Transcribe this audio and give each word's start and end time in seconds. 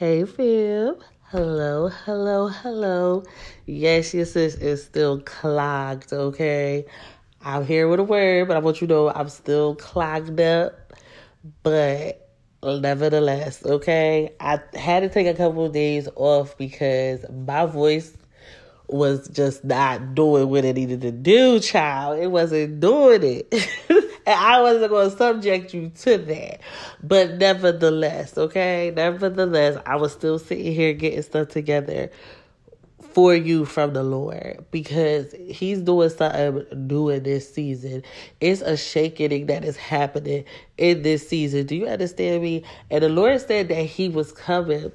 Hey, 0.00 0.24
Phil. 0.24 0.98
Hello, 1.24 1.88
hello, 1.88 2.48
hello. 2.48 3.22
Yes, 3.66 4.14
your 4.14 4.24
sis 4.24 4.54
is 4.54 4.82
still 4.82 5.20
clogged, 5.20 6.10
okay? 6.14 6.86
I'm 7.42 7.66
here 7.66 7.86
with 7.86 8.00
a 8.00 8.04
word, 8.04 8.48
but 8.48 8.56
I 8.56 8.60
want 8.60 8.80
you 8.80 8.86
to 8.86 8.94
know 8.94 9.10
I'm 9.10 9.28
still 9.28 9.74
clogged 9.74 10.40
up. 10.40 10.94
But 11.62 12.30
nevertheless, 12.62 13.62
okay? 13.62 14.30
I 14.40 14.60
had 14.72 15.00
to 15.00 15.10
take 15.10 15.26
a 15.26 15.34
couple 15.34 15.66
of 15.66 15.72
days 15.74 16.08
off 16.16 16.56
because 16.56 17.26
my 17.30 17.66
voice 17.66 18.16
was 18.88 19.28
just 19.28 19.66
not 19.66 20.14
doing 20.14 20.48
what 20.48 20.64
it 20.64 20.76
needed 20.76 21.02
to 21.02 21.12
do, 21.12 21.60
child. 21.60 22.20
It 22.20 22.28
wasn't 22.28 22.80
doing 22.80 23.22
it. 23.22 23.68
I 24.38 24.60
wasn't 24.60 24.90
going 24.90 25.10
to 25.10 25.16
subject 25.16 25.74
you 25.74 25.90
to 26.02 26.18
that. 26.18 26.60
But 27.02 27.34
nevertheless, 27.34 28.36
okay? 28.36 28.92
Nevertheless, 28.94 29.80
I 29.86 29.96
was 29.96 30.12
still 30.12 30.38
sitting 30.38 30.72
here 30.72 30.92
getting 30.92 31.22
stuff 31.22 31.48
together 31.48 32.10
for 33.12 33.34
you 33.34 33.64
from 33.64 33.92
the 33.92 34.02
Lord 34.02 34.64
because 34.70 35.34
He's 35.48 35.80
doing 35.80 36.10
something 36.10 36.64
new 36.74 37.08
in 37.08 37.22
this 37.22 37.52
season. 37.52 38.02
It's 38.40 38.60
a 38.60 38.76
shaking 38.76 39.46
that 39.46 39.64
is 39.64 39.76
happening 39.76 40.44
in 40.78 41.02
this 41.02 41.28
season. 41.28 41.66
Do 41.66 41.74
you 41.74 41.86
understand 41.86 42.42
me? 42.42 42.64
And 42.90 43.02
the 43.02 43.08
Lord 43.08 43.40
said 43.40 43.68
that 43.68 43.84
He 43.84 44.08
was 44.08 44.32
coming 44.32 44.92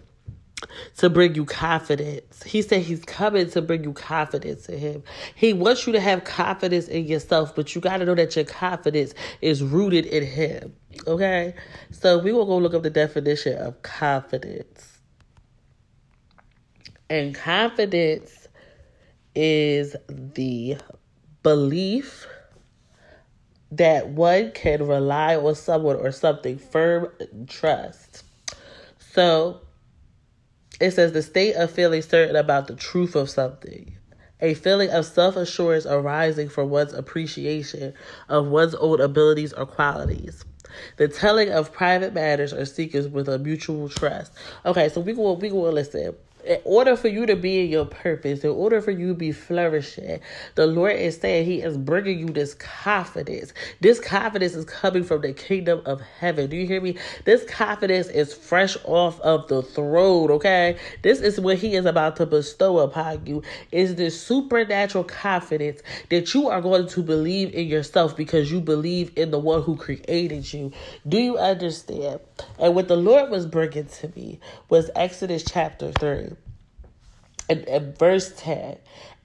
to 0.97 1.09
bring 1.09 1.35
you 1.35 1.45
confidence. 1.45 2.43
He 2.43 2.61
said 2.61 2.81
he's 2.81 3.03
coming 3.03 3.49
to 3.51 3.61
bring 3.61 3.83
you 3.83 3.93
confidence 3.93 4.69
in 4.69 4.79
him. 4.79 5.03
He 5.35 5.53
wants 5.53 5.85
you 5.85 5.93
to 5.93 5.99
have 5.99 6.23
confidence 6.23 6.87
in 6.87 7.05
yourself, 7.05 7.55
but 7.55 7.75
you 7.75 7.81
got 7.81 7.97
to 7.97 8.05
know 8.05 8.15
that 8.15 8.35
your 8.35 8.45
confidence 8.45 9.13
is 9.41 9.61
rooted 9.63 10.05
in 10.05 10.25
him. 10.25 10.75
Okay? 11.07 11.53
So 11.91 12.17
we 12.17 12.31
will 12.31 12.45
go 12.45 12.57
look 12.57 12.73
up 12.73 12.83
the 12.83 12.89
definition 12.89 13.57
of 13.57 13.81
confidence. 13.81 14.99
And 17.09 17.35
confidence 17.35 18.47
is 19.35 19.95
the 20.07 20.77
belief 21.43 22.25
that 23.71 24.07
one 24.07 24.51
can 24.53 24.87
rely 24.87 25.35
on 25.35 25.53
someone 25.53 25.97
or 25.97 26.11
something 26.11 26.57
firm 26.57 27.11
and 27.19 27.47
trust. 27.47 28.23
So 28.97 29.61
it 30.79 30.91
says 30.91 31.13
the 31.13 31.21
state 31.21 31.53
of 31.55 31.71
feeling 31.71 32.01
certain 32.01 32.35
about 32.35 32.67
the 32.67 32.75
truth 32.75 33.15
of 33.15 33.29
something. 33.29 33.97
A 34.41 34.53
feeling 34.53 34.89
of 34.89 35.05
self 35.05 35.37
assurance 35.37 35.85
arising 35.85 36.49
from 36.49 36.69
one's 36.69 36.93
appreciation 36.93 37.93
of 38.27 38.47
one's 38.47 38.75
own 38.75 38.99
abilities 38.99 39.53
or 39.53 39.65
qualities. 39.65 40.43
The 40.97 41.07
telling 41.07 41.49
of 41.49 41.71
private 41.71 42.13
matters 42.13 42.51
or 42.51 42.65
secrets 42.65 43.07
with 43.07 43.29
a 43.29 43.39
mutual 43.39 43.87
trust. 43.87 44.33
Okay, 44.65 44.89
so 44.89 44.99
we 44.99 45.13
go 45.13 45.33
we 45.33 45.49
go 45.49 45.61
listen 45.69 46.15
in 46.45 46.59
order 46.63 46.95
for 46.95 47.07
you 47.07 47.25
to 47.25 47.35
be 47.35 47.61
in 47.61 47.69
your 47.69 47.85
purpose, 47.85 48.43
in 48.43 48.51
order 48.51 48.81
for 48.81 48.91
you 48.91 49.09
to 49.09 49.13
be 49.13 49.31
flourishing, 49.31 50.19
the 50.55 50.67
Lord 50.67 50.95
is 50.95 51.17
saying 51.17 51.45
He 51.45 51.61
is 51.61 51.77
bringing 51.77 52.19
you 52.19 52.27
this 52.27 52.53
confidence. 52.53 53.53
This 53.81 53.99
confidence 53.99 54.53
is 54.55 54.65
coming 54.65 55.03
from 55.03 55.21
the 55.21 55.33
kingdom 55.33 55.81
of 55.85 56.01
heaven. 56.01 56.49
Do 56.49 56.57
you 56.57 56.67
hear 56.67 56.81
me? 56.81 56.97
This 57.25 57.43
confidence 57.49 58.07
is 58.07 58.33
fresh 58.33 58.77
off 58.83 59.19
of 59.21 59.47
the 59.47 59.61
throne, 59.61 60.31
okay? 60.31 60.77
This 61.01 61.19
is 61.21 61.39
what 61.39 61.57
He 61.57 61.75
is 61.75 61.85
about 61.85 62.15
to 62.17 62.25
bestow 62.25 62.79
upon 62.79 63.25
you. 63.25 63.43
Is 63.71 63.95
this 63.95 64.19
supernatural 64.19 65.03
confidence 65.03 65.81
that 66.09 66.33
you 66.33 66.47
are 66.49 66.61
going 66.61 66.87
to 66.87 67.03
believe 67.03 67.53
in 67.53 67.67
yourself 67.67 68.15
because 68.15 68.51
you 68.51 68.61
believe 68.61 69.11
in 69.15 69.31
the 69.31 69.39
one 69.39 69.61
who 69.61 69.75
created 69.75 70.51
you. 70.53 70.71
Do 71.07 71.17
you 71.17 71.37
understand? 71.37 72.19
And 72.59 72.75
what 72.75 72.87
the 72.87 72.97
Lord 72.97 73.29
was 73.29 73.45
bringing 73.45 73.85
to 73.85 74.11
me 74.15 74.39
was 74.69 74.89
Exodus 74.95 75.43
chapter 75.47 75.91
3 75.93 76.33
and, 77.49 77.63
in 77.65 77.93
verse 77.93 78.33
10. 78.37 78.77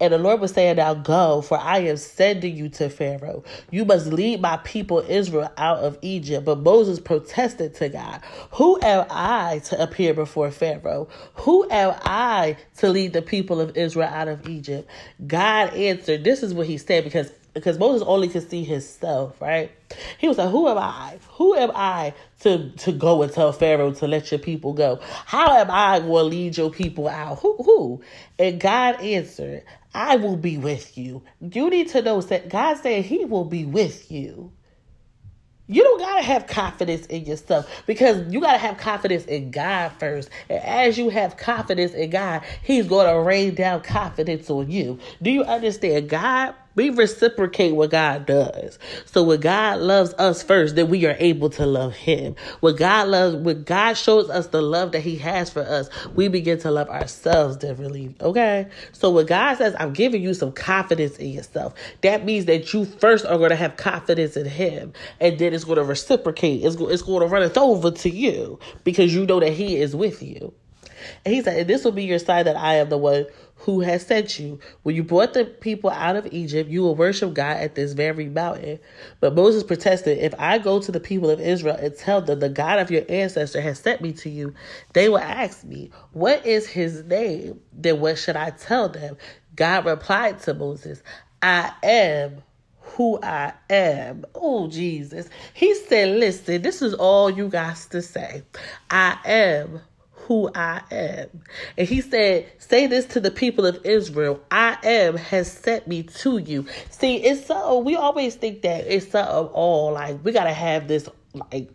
And 0.02 0.14
the 0.14 0.18
Lord 0.18 0.40
was 0.40 0.52
saying, 0.52 0.76
Now 0.76 0.94
go, 0.94 1.42
for 1.42 1.58
I 1.58 1.78
am 1.80 1.96
sending 1.98 2.56
you 2.56 2.70
to 2.70 2.88
Pharaoh. 2.88 3.44
You 3.70 3.84
must 3.84 4.06
lead 4.06 4.40
my 4.40 4.56
people 4.58 5.04
Israel 5.06 5.50
out 5.58 5.78
of 5.78 5.98
Egypt. 6.00 6.46
But 6.46 6.60
Moses 6.60 6.98
protested 6.98 7.74
to 7.76 7.88
God, 7.90 8.22
Who 8.52 8.78
am 8.82 9.06
I 9.10 9.60
to 9.66 9.82
appear 9.82 10.14
before 10.14 10.50
Pharaoh? 10.50 11.08
Who 11.34 11.68
am 11.70 11.94
I 12.02 12.56
to 12.78 12.88
lead 12.88 13.12
the 13.12 13.22
people 13.22 13.60
of 13.60 13.76
Israel 13.76 14.08
out 14.08 14.28
of 14.28 14.48
Egypt? 14.48 14.88
God 15.26 15.74
answered, 15.74 16.24
This 16.24 16.42
is 16.42 16.54
what 16.54 16.66
he 16.66 16.78
said, 16.78 17.04
because 17.04 17.30
because 17.54 17.78
Moses 17.78 18.06
only 18.06 18.28
could 18.28 18.48
see 18.48 18.64
himself, 18.64 19.40
right? 19.40 19.70
He 20.18 20.28
was 20.28 20.38
like, 20.38 20.50
Who 20.50 20.68
am 20.68 20.78
I? 20.78 21.18
Who 21.32 21.54
am 21.54 21.72
I 21.74 22.14
to, 22.40 22.70
to 22.70 22.92
go 22.92 23.22
and 23.22 23.32
tell 23.32 23.52
Pharaoh 23.52 23.92
to 23.94 24.06
let 24.06 24.30
your 24.30 24.40
people 24.40 24.72
go? 24.72 25.00
How 25.26 25.56
am 25.56 25.70
I 25.70 26.00
going 26.00 26.10
to 26.10 26.36
lead 26.36 26.56
your 26.56 26.70
people 26.70 27.08
out? 27.08 27.40
Who 27.40 27.56
who? 27.62 28.02
And 28.38 28.60
God 28.60 29.00
answered, 29.00 29.64
I 29.94 30.16
will 30.16 30.36
be 30.36 30.56
with 30.58 30.96
you. 30.96 31.22
You 31.40 31.70
need 31.70 31.88
to 31.88 32.02
know 32.02 32.20
that 32.20 32.48
God 32.48 32.76
said 32.78 33.04
he 33.04 33.24
will 33.24 33.44
be 33.44 33.64
with 33.64 34.10
you. 34.10 34.52
You 35.70 35.84
don't 35.84 36.00
gotta 36.00 36.22
have 36.22 36.48
confidence 36.48 37.06
in 37.06 37.26
yourself 37.26 37.84
because 37.86 38.32
you 38.32 38.40
gotta 38.40 38.58
have 38.58 38.76
confidence 38.76 39.24
in 39.26 39.52
God 39.52 39.92
first. 40.00 40.28
And 40.48 40.60
as 40.64 40.98
you 40.98 41.10
have 41.10 41.36
confidence 41.36 41.92
in 41.92 42.10
God, 42.10 42.42
He's 42.64 42.88
gonna 42.88 43.20
rain 43.22 43.54
down 43.54 43.82
confidence 43.82 44.50
on 44.50 44.68
you. 44.68 44.98
Do 45.22 45.30
you 45.30 45.44
understand? 45.44 46.08
God 46.08 46.56
we 46.74 46.90
reciprocate 46.90 47.74
what 47.74 47.90
God 47.90 48.26
does. 48.26 48.78
So 49.06 49.22
when 49.22 49.40
God 49.40 49.80
loves 49.80 50.14
us 50.14 50.42
first, 50.42 50.76
then 50.76 50.88
we 50.88 51.06
are 51.06 51.16
able 51.18 51.50
to 51.50 51.66
love 51.66 51.94
him. 51.94 52.36
When 52.60 52.76
God 52.76 53.08
loves, 53.08 53.36
when 53.36 53.64
God 53.64 53.94
shows 53.94 54.30
us 54.30 54.48
the 54.48 54.62
love 54.62 54.92
that 54.92 55.00
he 55.00 55.16
has 55.16 55.50
for 55.50 55.62
us, 55.62 55.88
we 56.14 56.28
begin 56.28 56.58
to 56.60 56.70
love 56.70 56.88
ourselves 56.88 57.56
differently. 57.56 58.14
Okay. 58.20 58.68
So 58.92 59.10
when 59.10 59.26
God 59.26 59.56
says, 59.56 59.74
I'm 59.78 59.92
giving 59.92 60.22
you 60.22 60.34
some 60.34 60.52
confidence 60.52 61.16
in 61.16 61.30
yourself, 61.30 61.74
that 62.02 62.24
means 62.24 62.46
that 62.46 62.72
you 62.72 62.84
first 62.84 63.26
are 63.26 63.38
going 63.38 63.50
to 63.50 63.56
have 63.56 63.76
confidence 63.76 64.36
in 64.36 64.46
him. 64.46 64.92
And 65.20 65.38
then 65.38 65.52
it's 65.52 65.64
going 65.64 65.78
to 65.78 65.84
reciprocate. 65.84 66.62
It's, 66.64 66.76
it's 66.76 67.02
going 67.02 67.20
to 67.20 67.26
run 67.26 67.42
it 67.42 67.56
over 67.58 67.90
to 67.90 68.10
you 68.10 68.58
because 68.84 69.14
you 69.14 69.26
know 69.26 69.40
that 69.40 69.52
he 69.52 69.76
is 69.76 69.96
with 69.96 70.22
you. 70.22 70.52
And 71.24 71.34
he 71.34 71.42
said, 71.42 71.66
this 71.66 71.84
will 71.84 71.92
be 71.92 72.04
your 72.04 72.18
sign 72.18 72.44
that 72.44 72.56
I 72.56 72.76
am 72.76 72.88
the 72.88 72.98
one 72.98 73.26
who 73.60 73.80
has 73.80 74.06
sent 74.06 74.38
you. 74.38 74.58
When 74.82 74.96
you 74.96 75.02
brought 75.02 75.34
the 75.34 75.44
people 75.44 75.90
out 75.90 76.16
of 76.16 76.26
Egypt, 76.32 76.70
you 76.70 76.80
will 76.82 76.94
worship 76.94 77.34
God 77.34 77.58
at 77.58 77.74
this 77.74 77.92
very 77.92 78.26
mountain. 78.26 78.78
But 79.20 79.34
Moses 79.34 79.62
protested, 79.62 80.18
If 80.18 80.34
I 80.38 80.58
go 80.58 80.80
to 80.80 80.90
the 80.90 81.00
people 81.00 81.28
of 81.28 81.40
Israel 81.40 81.76
and 81.76 81.94
tell 81.94 82.22
them 82.22 82.40
the 82.40 82.48
God 82.48 82.78
of 82.78 82.90
your 82.90 83.04
ancestor 83.08 83.60
has 83.60 83.78
sent 83.78 84.00
me 84.00 84.12
to 84.14 84.30
you, 84.30 84.54
they 84.94 85.10
will 85.10 85.18
ask 85.18 85.62
me, 85.64 85.90
What 86.12 86.46
is 86.46 86.66
his 86.66 87.04
name? 87.04 87.60
Then 87.72 88.00
what 88.00 88.18
should 88.18 88.36
I 88.36 88.50
tell 88.50 88.88
them? 88.88 89.18
God 89.56 89.84
replied 89.84 90.40
to 90.40 90.54
Moses, 90.54 91.02
I 91.42 91.72
am 91.82 92.42
who 92.80 93.20
I 93.22 93.52
am. 93.68 94.24
Oh, 94.34 94.68
Jesus. 94.68 95.28
He 95.52 95.74
said, 95.74 96.18
Listen, 96.18 96.62
this 96.62 96.80
is 96.80 96.94
all 96.94 97.28
you 97.28 97.48
guys 97.48 97.86
to 97.88 98.00
say. 98.00 98.42
I 98.90 99.18
am 99.26 99.82
who 100.30 100.48
I 100.54 100.80
am. 100.92 101.42
And 101.76 101.88
he 101.88 102.00
said, 102.00 102.46
Say 102.58 102.86
this 102.86 103.04
to 103.06 103.20
the 103.20 103.32
people 103.32 103.66
of 103.66 103.84
Israel 103.84 104.38
I 104.48 104.78
am 104.84 105.16
has 105.16 105.50
sent 105.50 105.88
me 105.88 106.04
to 106.04 106.38
you. 106.38 106.66
See, 106.88 107.16
it's 107.16 107.46
so, 107.46 107.80
we 107.80 107.96
always 107.96 108.36
think 108.36 108.62
that 108.62 108.86
it's 108.86 109.10
something 109.10 109.52
all 109.52 109.92
like, 109.92 110.24
we 110.24 110.30
got 110.30 110.44
to 110.44 110.52
have 110.52 110.86
this, 110.86 111.08
like, 111.50 111.68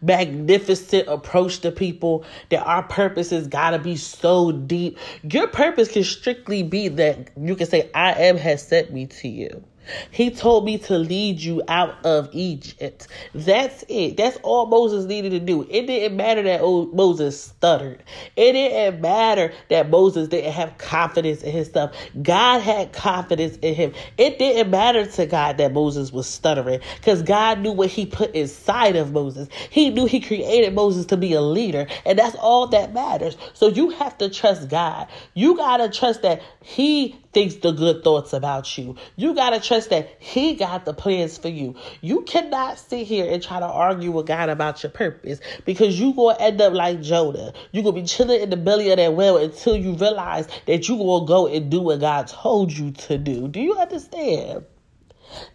magnificent 0.00 1.08
approach 1.08 1.58
to 1.60 1.72
people 1.72 2.24
that 2.50 2.64
our 2.64 2.84
purpose 2.84 3.02
purposes 3.32 3.48
gotta 3.48 3.80
be 3.80 3.96
so 3.96 4.52
deep. 4.52 4.96
Your 5.24 5.48
purpose 5.48 5.90
can 5.90 6.04
strictly 6.04 6.62
be 6.62 6.86
that 6.86 7.30
you 7.36 7.56
can 7.56 7.66
say, 7.66 7.90
I 7.94 8.12
am 8.12 8.36
has 8.36 8.66
sent 8.66 8.92
me 8.92 9.06
to 9.06 9.28
you. 9.28 9.64
He 10.10 10.30
told 10.30 10.64
me 10.64 10.78
to 10.78 10.98
lead 10.98 11.40
you 11.40 11.62
out 11.68 12.04
of 12.04 12.28
Egypt. 12.32 13.08
That's 13.34 13.84
it. 13.88 14.16
That's 14.16 14.38
all 14.42 14.66
Moses 14.66 15.04
needed 15.06 15.30
to 15.30 15.40
do. 15.40 15.66
It 15.68 15.86
didn't 15.86 16.16
matter 16.16 16.42
that 16.42 16.60
old 16.60 16.94
Moses 16.94 17.40
stuttered. 17.40 18.02
It 18.36 18.52
didn't 18.52 19.00
matter 19.00 19.52
that 19.70 19.90
Moses 19.90 20.28
didn't 20.28 20.52
have 20.52 20.78
confidence 20.78 21.42
in 21.42 21.52
his 21.52 21.68
stuff. 21.68 21.94
God 22.22 22.60
had 22.60 22.92
confidence 22.92 23.56
in 23.62 23.74
him. 23.74 23.92
It 24.18 24.38
didn't 24.38 24.70
matter 24.70 25.06
to 25.06 25.26
God 25.26 25.58
that 25.58 25.72
Moses 25.72 26.12
was 26.12 26.26
stuttering 26.26 26.80
because 26.96 27.22
God 27.22 27.60
knew 27.60 27.72
what 27.72 27.88
he 27.88 28.06
put 28.06 28.34
inside 28.34 28.96
of 28.96 29.12
Moses. 29.12 29.48
He 29.70 29.90
knew 29.90 30.06
he 30.06 30.20
created 30.20 30.74
Moses 30.74 31.06
to 31.06 31.16
be 31.16 31.32
a 31.32 31.42
leader, 31.42 31.86
and 32.04 32.18
that's 32.18 32.36
all 32.36 32.66
that 32.68 32.92
matters. 32.92 33.36
So 33.54 33.68
you 33.68 33.90
have 33.90 34.16
to 34.18 34.28
trust 34.28 34.68
God. 34.68 35.08
You 35.34 35.56
got 35.56 35.78
to 35.78 35.88
trust 35.88 36.22
that 36.22 36.42
he 36.62 37.16
thinks 37.32 37.56
the 37.56 37.72
good 37.72 38.04
thoughts 38.04 38.32
about 38.32 38.76
you. 38.76 38.96
You 39.16 39.34
got 39.34 39.50
to 39.50 39.60
trust 39.72 39.88
that 39.88 40.16
He 40.18 40.54
got 40.54 40.84
the 40.84 40.92
plans 40.92 41.38
for 41.38 41.48
you. 41.48 41.76
You 42.02 42.22
cannot 42.22 42.78
sit 42.78 43.06
here 43.06 43.32
and 43.32 43.42
try 43.42 43.58
to 43.58 43.66
argue 43.66 44.10
with 44.10 44.26
God 44.26 44.50
about 44.50 44.82
your 44.82 44.92
purpose 44.92 45.40
because 45.64 45.98
you 45.98 46.12
to 46.36 46.42
end 46.42 46.60
up 46.60 46.74
like 46.74 47.00
Jonah. 47.00 47.54
you 47.72 47.82
to 47.82 47.92
be 47.92 48.06
chilling 48.06 48.42
in 48.42 48.50
the 48.50 48.58
belly 48.58 48.90
of 48.90 48.98
that 48.98 49.14
well 49.14 49.38
until 49.38 49.74
you 49.74 49.94
realize 49.94 50.46
that 50.66 50.88
you 50.88 50.96
to 51.26 51.26
go 51.26 51.46
and 51.46 51.70
do 51.70 51.80
what 51.80 52.00
God 52.00 52.26
told 52.26 52.70
you 52.70 52.90
to 52.90 53.16
do. 53.16 53.48
Do 53.48 53.60
you 53.60 53.74
understand? 53.78 54.66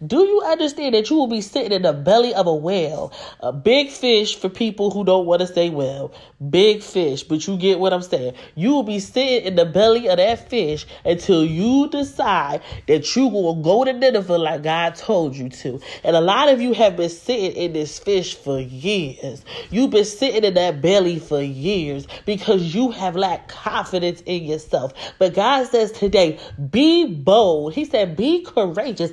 Do 0.06 0.24
you 0.24 0.42
understand 0.42 0.94
that 0.94 1.10
you 1.10 1.16
will 1.16 1.26
be 1.26 1.40
sitting 1.40 1.72
in 1.72 1.82
the 1.82 1.92
belly 1.92 2.34
of 2.34 2.46
a 2.46 2.54
whale? 2.54 3.12
A 3.40 3.52
big 3.52 3.90
fish 3.90 4.36
for 4.36 4.48
people 4.48 4.90
who 4.90 5.04
don't 5.04 5.26
want 5.26 5.40
to 5.40 5.46
say 5.46 5.70
well. 5.70 6.12
Big 6.50 6.82
fish, 6.82 7.22
but 7.22 7.46
you 7.46 7.56
get 7.56 7.80
what 7.80 7.92
I'm 7.92 8.02
saying. 8.02 8.34
You 8.54 8.70
will 8.70 8.82
be 8.82 9.00
sitting 9.00 9.46
in 9.46 9.56
the 9.56 9.64
belly 9.64 10.08
of 10.08 10.18
that 10.18 10.48
fish 10.48 10.86
until 11.04 11.44
you 11.44 11.88
decide 11.90 12.62
that 12.86 13.16
you 13.16 13.26
will 13.26 13.62
go 13.62 13.84
to 13.84 13.92
Nineveh 13.92 14.38
like 14.38 14.62
God 14.62 14.94
told 14.94 15.36
you 15.36 15.48
to. 15.48 15.80
And 16.04 16.16
a 16.16 16.20
lot 16.20 16.48
of 16.48 16.60
you 16.60 16.72
have 16.74 16.96
been 16.96 17.10
sitting 17.10 17.52
in 17.52 17.72
this 17.72 17.98
fish 17.98 18.36
for 18.36 18.60
years. 18.60 19.44
You've 19.70 19.90
been 19.90 20.04
sitting 20.04 20.44
in 20.44 20.54
that 20.54 20.80
belly 20.80 21.18
for 21.18 21.40
years 21.40 22.06
because 22.24 22.74
you 22.74 22.90
have 22.90 23.16
lacked 23.16 23.50
confidence 23.50 24.22
in 24.26 24.44
yourself. 24.44 24.92
But 25.18 25.34
God 25.34 25.66
says 25.66 25.92
today, 25.92 26.38
be 26.70 27.06
bold. 27.06 27.74
He 27.74 27.84
said, 27.84 28.16
be 28.16 28.42
courageous. 28.44 29.10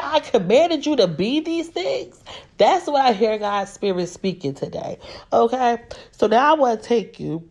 Haven't 0.00 0.26
I 0.26 0.30
commanded 0.30 0.86
you 0.86 0.96
to 0.96 1.06
be 1.06 1.40
these 1.40 1.68
things? 1.68 2.22
That's 2.58 2.86
what 2.86 3.04
I 3.04 3.12
hear 3.12 3.38
God's 3.38 3.72
Spirit 3.72 4.08
speaking 4.08 4.54
today. 4.54 4.98
Okay? 5.32 5.78
So 6.12 6.26
now 6.26 6.54
I 6.54 6.58
want 6.58 6.82
to 6.82 6.88
take 6.88 7.20
you 7.20 7.48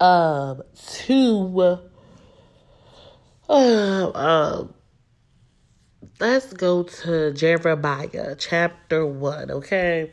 um 0.00 0.62
to 0.74 1.78
uh, 3.48 4.10
um 4.14 4.74
let's 6.18 6.52
go 6.52 6.84
to 6.84 7.32
Jeremiah 7.32 8.34
chapter 8.38 9.06
1, 9.06 9.50
okay? 9.50 10.12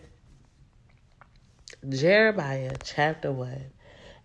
Jeremiah 1.87 2.75
chapter 2.83 3.31
1. 3.31 3.65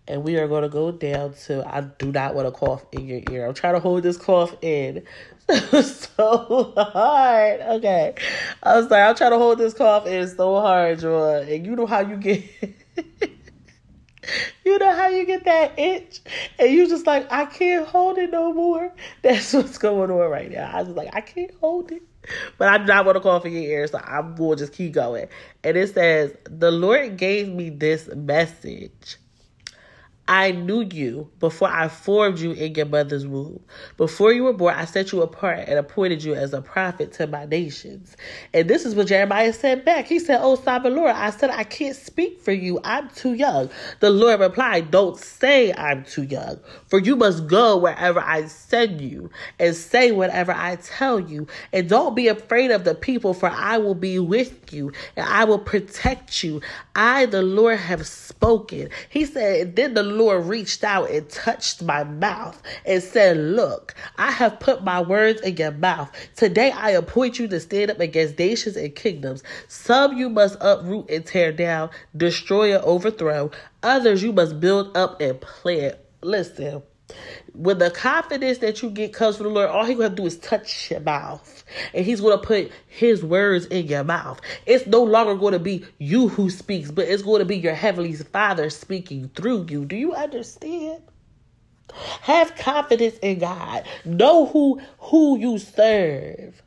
And 0.07 0.23
we 0.23 0.37
are 0.37 0.47
going 0.47 0.61
to 0.61 0.69
go 0.69 0.91
down 0.91 1.33
to 1.45 1.65
I 1.67 1.81
do 1.81 2.11
not 2.11 2.35
want 2.35 2.47
to 2.47 2.51
cough 2.51 2.85
in 2.91 3.07
your 3.07 3.21
ear. 3.31 3.47
I'm 3.47 3.53
trying 3.55 3.73
to 3.73 3.79
hold 3.79 4.03
this 4.03 4.17
cough 4.17 4.55
in 4.61 5.03
so 5.49 6.73
hard. 6.77 7.61
Okay. 7.61 8.15
I 8.61 8.77
was 8.77 8.89
like, 8.89 9.01
I'm 9.01 9.15
trying 9.15 9.31
to 9.31 9.37
hold 9.37 9.57
this 9.57 9.73
cough 9.73 10.05
in 10.05 10.27
so 10.27 10.59
hard, 10.59 10.99
Joy. 10.99 11.47
And 11.49 11.65
you 11.65 11.75
know 11.75 11.85
how 11.87 12.01
you 12.01 12.17
get 12.17 12.43
you 14.65 14.77
know 14.79 14.95
how 14.95 15.07
you 15.07 15.25
get 15.25 15.45
that 15.45 15.77
itch 15.77 16.21
and 16.59 16.71
you 16.71 16.87
just 16.87 17.05
like, 17.05 17.31
I 17.31 17.45
can't 17.45 17.87
hold 17.87 18.17
it 18.17 18.31
no 18.31 18.53
more. 18.53 18.93
That's 19.21 19.53
what's 19.53 19.77
going 19.77 20.11
on 20.11 20.29
right 20.29 20.51
now. 20.51 20.71
I 20.73 20.81
was 20.81 20.95
like, 20.95 21.15
I 21.15 21.21
can't 21.21 21.53
hold 21.59 21.91
it. 21.91 22.03
But 22.57 22.69
I 22.69 22.79
do 22.79 22.85
not 22.85 23.05
want 23.05 23.17
to 23.17 23.21
cough 23.21 23.45
in 23.45 23.53
your 23.53 23.61
ear, 23.61 23.87
so 23.87 23.99
going 24.35 24.57
to 24.57 24.63
just 24.63 24.73
keep 24.73 24.93
going. 24.93 25.27
And 25.63 25.77
it 25.77 25.93
says, 25.93 26.35
The 26.45 26.71
Lord 26.71 27.17
gave 27.17 27.49
me 27.49 27.69
this 27.69 28.07
message. 28.15 29.17
I 30.27 30.51
knew 30.51 30.81
you 30.81 31.29
before 31.39 31.69
I 31.69 31.87
formed 31.87 32.39
you 32.39 32.51
in 32.51 32.73
your 32.73 32.87
mother's 32.87 33.27
womb. 33.27 33.59
Before 33.97 34.33
you 34.33 34.43
were 34.43 34.53
born, 34.53 34.73
I 34.75 34.85
set 34.85 35.11
you 35.11 35.21
apart 35.21 35.59
and 35.67 35.77
appointed 35.77 36.23
you 36.23 36.33
as 36.33 36.53
a 36.53 36.61
prophet 36.61 37.11
to 37.13 37.27
my 37.27 37.45
nations. 37.45 38.17
And 38.53 38.67
this 38.67 38.85
is 38.85 38.95
what 38.95 39.07
Jeremiah 39.07 39.53
said 39.53 39.85
back. 39.85 40.07
He 40.07 40.17
said, 40.17 40.39
Oh, 40.41 40.55
sovereign 40.55 40.95
Lord, 40.95 41.11
I 41.11 41.29
said, 41.29 41.51
I 41.51 41.63
can't 41.63 41.95
speak 41.95 42.39
for 42.41 42.51
you. 42.51 42.79
I'm 42.83 43.09
too 43.09 43.33
young. 43.33 43.69
The 43.99 44.09
Lord 44.09 44.39
replied, 44.39 44.89
Don't 44.89 45.17
say 45.17 45.71
I'm 45.73 46.03
too 46.03 46.23
young, 46.23 46.59
for 46.87 46.99
you 46.99 47.15
must 47.15 47.47
go 47.47 47.77
wherever 47.77 48.19
I 48.19 48.47
send 48.47 49.01
you 49.01 49.29
and 49.59 49.75
say 49.75 50.11
whatever 50.11 50.53
I 50.53 50.77
tell 50.77 51.19
you. 51.19 51.47
And 51.71 51.87
don't 51.87 52.15
be 52.15 52.29
afraid 52.29 52.71
of 52.71 52.83
the 52.83 52.95
people, 52.95 53.35
for 53.35 53.49
I 53.49 53.77
will 53.77 53.95
be 53.95 54.17
with 54.17 54.73
you 54.73 54.91
and 55.15 55.27
I 55.27 55.43
will 55.43 55.59
protect 55.59 56.43
you. 56.43 56.61
I, 56.95 57.27
the 57.27 57.43
Lord, 57.43 57.77
have 57.77 58.07
spoken. 58.07 58.89
He 59.09 59.25
said, 59.25 59.75
Then 59.75 59.93
the 59.93 60.14
Lord 60.15 60.45
reached 60.45 60.83
out 60.83 61.09
and 61.09 61.29
touched 61.29 61.83
my 61.83 62.03
mouth 62.03 62.61
and 62.85 63.03
said, 63.03 63.37
Look, 63.37 63.95
I 64.17 64.31
have 64.31 64.59
put 64.59 64.83
my 64.83 65.01
words 65.01 65.41
in 65.41 65.57
your 65.57 65.71
mouth. 65.71 66.09
Today 66.35 66.71
I 66.71 66.91
appoint 66.91 67.39
you 67.39 67.47
to 67.49 67.59
stand 67.59 67.91
up 67.91 67.99
against 67.99 68.39
nations 68.39 68.77
and 68.77 68.95
kingdoms. 68.95 69.43
Some 69.67 70.17
you 70.17 70.29
must 70.29 70.57
uproot 70.61 71.09
and 71.09 71.25
tear 71.25 71.51
down, 71.51 71.89
destroy 72.15 72.73
and 72.73 72.83
overthrow. 72.83 73.51
Others 73.83 74.23
you 74.23 74.33
must 74.33 74.59
build 74.59 74.95
up 74.97 75.21
and 75.21 75.39
plant. 75.39 75.95
Listen 76.21 76.81
when 77.53 77.77
the 77.77 77.91
confidence 77.91 78.59
that 78.59 78.81
you 78.81 78.89
get 78.89 79.13
comes 79.13 79.37
from 79.37 79.47
the 79.47 79.51
Lord, 79.53 79.69
all 79.69 79.85
He's 79.85 79.97
gonna 79.97 80.15
do 80.15 80.25
is 80.25 80.37
touch 80.37 80.91
your 80.91 80.99
mouth. 81.01 81.63
And 81.93 82.05
He's 82.05 82.21
gonna 82.21 82.37
put 82.37 82.71
His 82.87 83.23
words 83.23 83.65
in 83.67 83.87
your 83.87 84.03
mouth. 84.03 84.41
It's 84.65 84.87
no 84.87 85.03
longer 85.03 85.35
gonna 85.35 85.59
be 85.59 85.85
you 85.99 86.29
who 86.29 86.49
speaks, 86.49 86.91
but 86.91 87.07
it's 87.07 87.23
gonna 87.23 87.45
be 87.45 87.57
your 87.57 87.75
Heavenly 87.75 88.13
Father 88.13 88.69
speaking 88.69 89.29
through 89.35 89.67
you. 89.69 89.85
Do 89.85 89.95
you 89.95 90.13
understand? 90.13 91.01
Have 92.21 92.55
confidence 92.55 93.17
in 93.19 93.39
God. 93.39 93.85
Know 94.05 94.47
who 94.47 94.81
who 94.99 95.37
you 95.39 95.59
serve. 95.59 96.61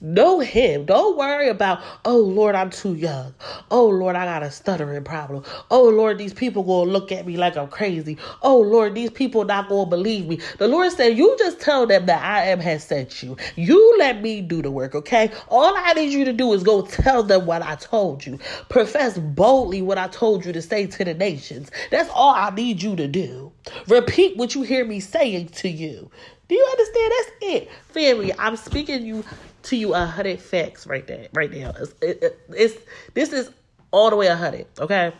Know 0.00 0.38
him. 0.38 0.84
Don't 0.84 1.18
worry 1.18 1.48
about, 1.48 1.80
oh 2.04 2.18
Lord, 2.18 2.54
I'm 2.54 2.70
too 2.70 2.94
young. 2.94 3.34
Oh 3.70 3.88
Lord, 3.88 4.14
I 4.14 4.26
got 4.26 4.44
a 4.44 4.50
stuttering 4.50 5.02
problem. 5.02 5.42
Oh 5.72 5.88
Lord, 5.88 6.18
these 6.18 6.32
people 6.32 6.62
gonna 6.62 6.88
look 6.88 7.10
at 7.10 7.26
me 7.26 7.36
like 7.36 7.56
I'm 7.56 7.66
crazy. 7.66 8.16
Oh 8.42 8.60
Lord, 8.60 8.94
these 8.94 9.10
people 9.10 9.44
not 9.44 9.68
gonna 9.68 9.90
believe 9.90 10.26
me. 10.26 10.40
The 10.58 10.68
Lord 10.68 10.92
said, 10.92 11.18
You 11.18 11.34
just 11.40 11.60
tell 11.60 11.84
them 11.84 12.06
that 12.06 12.22
I 12.22 12.44
am 12.44 12.60
has 12.60 12.84
sent 12.84 13.24
you. 13.24 13.36
You 13.56 13.96
let 13.98 14.22
me 14.22 14.40
do 14.40 14.62
the 14.62 14.70
work, 14.70 14.94
okay? 14.94 15.32
All 15.48 15.74
I 15.76 15.94
need 15.94 16.12
you 16.12 16.24
to 16.26 16.32
do 16.32 16.52
is 16.52 16.62
go 16.62 16.82
tell 16.82 17.24
them 17.24 17.46
what 17.46 17.62
I 17.62 17.74
told 17.74 18.24
you. 18.24 18.38
Profess 18.68 19.18
boldly 19.18 19.82
what 19.82 19.98
I 19.98 20.06
told 20.06 20.46
you 20.46 20.52
to 20.52 20.62
say 20.62 20.86
to 20.86 21.04
the 21.04 21.14
nations. 21.14 21.72
That's 21.90 22.08
all 22.14 22.34
I 22.34 22.50
need 22.50 22.80
you 22.82 22.94
to 22.94 23.08
do. 23.08 23.50
Repeat 23.88 24.36
what 24.36 24.54
you 24.54 24.62
hear 24.62 24.84
me 24.84 25.00
saying 25.00 25.48
to 25.48 25.68
you. 25.68 26.08
Do 26.48 26.54
you 26.54 26.66
understand? 26.70 27.12
That's 27.12 27.30
it. 27.42 27.70
Family, 27.88 28.32
I'm 28.38 28.56
speaking 28.56 29.04
you 29.04 29.22
to 29.64 29.76
you 29.76 29.94
a 29.94 30.06
hundred 30.06 30.40
facts 30.40 30.86
right 30.86 31.06
there, 31.06 31.28
right 31.32 31.50
now. 31.52 31.72
It's, 31.78 31.94
it, 32.00 32.40
it's 32.50 32.76
this 33.14 33.32
is 33.32 33.50
all 33.90 34.10
the 34.10 34.16
way 34.16 34.26
a 34.26 34.36
hundred. 34.36 34.66
Okay. 34.78 35.12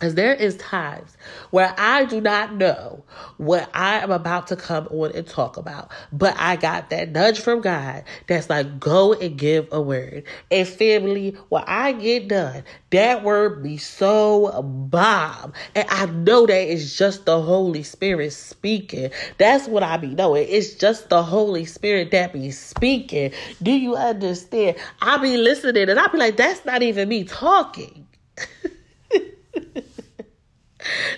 Because 0.00 0.14
there 0.14 0.32
is 0.32 0.56
times 0.56 1.14
where 1.50 1.74
I 1.76 2.06
do 2.06 2.22
not 2.22 2.54
know 2.54 3.04
what 3.36 3.68
I 3.74 3.98
am 3.98 4.10
about 4.10 4.46
to 4.46 4.56
come 4.56 4.86
on 4.86 5.12
and 5.12 5.26
talk 5.26 5.58
about, 5.58 5.90
but 6.10 6.34
I 6.38 6.56
got 6.56 6.88
that 6.88 7.10
nudge 7.10 7.40
from 7.40 7.60
God 7.60 8.04
that's 8.26 8.48
like, 8.48 8.80
go 8.80 9.12
and 9.12 9.36
give 9.36 9.68
a 9.70 9.78
word. 9.78 10.24
And 10.50 10.66
family, 10.66 11.36
when 11.50 11.64
I 11.66 11.92
get 11.92 12.28
done, 12.28 12.64
that 12.92 13.22
word 13.22 13.62
be 13.62 13.76
so 13.76 14.62
bomb. 14.62 15.52
And 15.74 15.86
I 15.90 16.06
know 16.06 16.46
that 16.46 16.72
it's 16.72 16.96
just 16.96 17.26
the 17.26 17.42
Holy 17.42 17.82
Spirit 17.82 18.32
speaking. 18.32 19.10
That's 19.36 19.68
what 19.68 19.82
I 19.82 19.98
be 19.98 20.14
knowing. 20.14 20.46
It's 20.48 20.76
just 20.76 21.10
the 21.10 21.22
Holy 21.22 21.66
Spirit 21.66 22.10
that 22.12 22.32
be 22.32 22.52
speaking. 22.52 23.32
Do 23.62 23.72
you 23.72 23.96
understand? 23.96 24.78
I 25.02 25.18
be 25.18 25.36
listening 25.36 25.90
and 25.90 26.00
I 26.00 26.06
be 26.06 26.16
like, 26.16 26.38
that's 26.38 26.64
not 26.64 26.82
even 26.82 27.06
me 27.06 27.24
talking. 27.24 28.06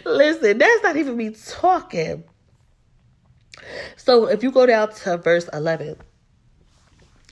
Listen, 0.05 0.59
that's 0.59 0.83
not 0.83 0.97
even 0.97 1.17
me 1.17 1.31
talking. 1.31 2.25
So 3.97 4.27
if 4.27 4.43
you 4.43 4.51
go 4.51 4.67
down 4.67 4.93
to 4.93 5.17
verse 5.19 5.49
11, 5.53 5.97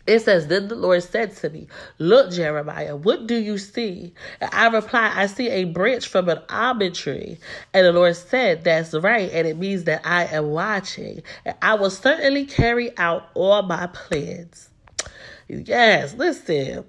it 0.06 0.20
says, 0.20 0.47
Then 0.47 0.68
the 0.68 0.75
Lord 0.75 1.02
said 1.02 1.37
to 1.37 1.50
me, 1.50 1.68
Look, 1.99 2.32
Jeremiah, 2.32 2.97
what 2.97 3.26
do 3.26 3.37
you 3.37 3.59
see? 3.59 4.14
And 4.40 4.50
I 4.52 4.68
replied, 4.68 5.12
I 5.14 5.26
see 5.26 5.49
a 5.50 5.64
branch 5.64 6.09
from 6.09 6.28
an 6.28 6.40
almond 6.49 6.94
tree. 6.94 7.38
And 7.73 7.87
the 7.87 7.92
Lord 7.92 8.16
said, 8.16 8.64
That's 8.64 8.94
right. 8.94 9.30
And 9.32 9.47
it 9.47 9.56
means 9.56 9.85
that 9.85 10.02
I 10.04 10.25
am 10.26 10.50
watching. 10.50 11.23
And 11.44 11.54
I 11.62 11.75
will 11.75 11.90
certainly 11.90 12.44
carry 12.47 12.97
out 12.99 13.28
all 13.35 13.62
my 13.62 13.87
plans. 13.88 14.70
Yes, 15.49 16.14
listen. 16.14 16.85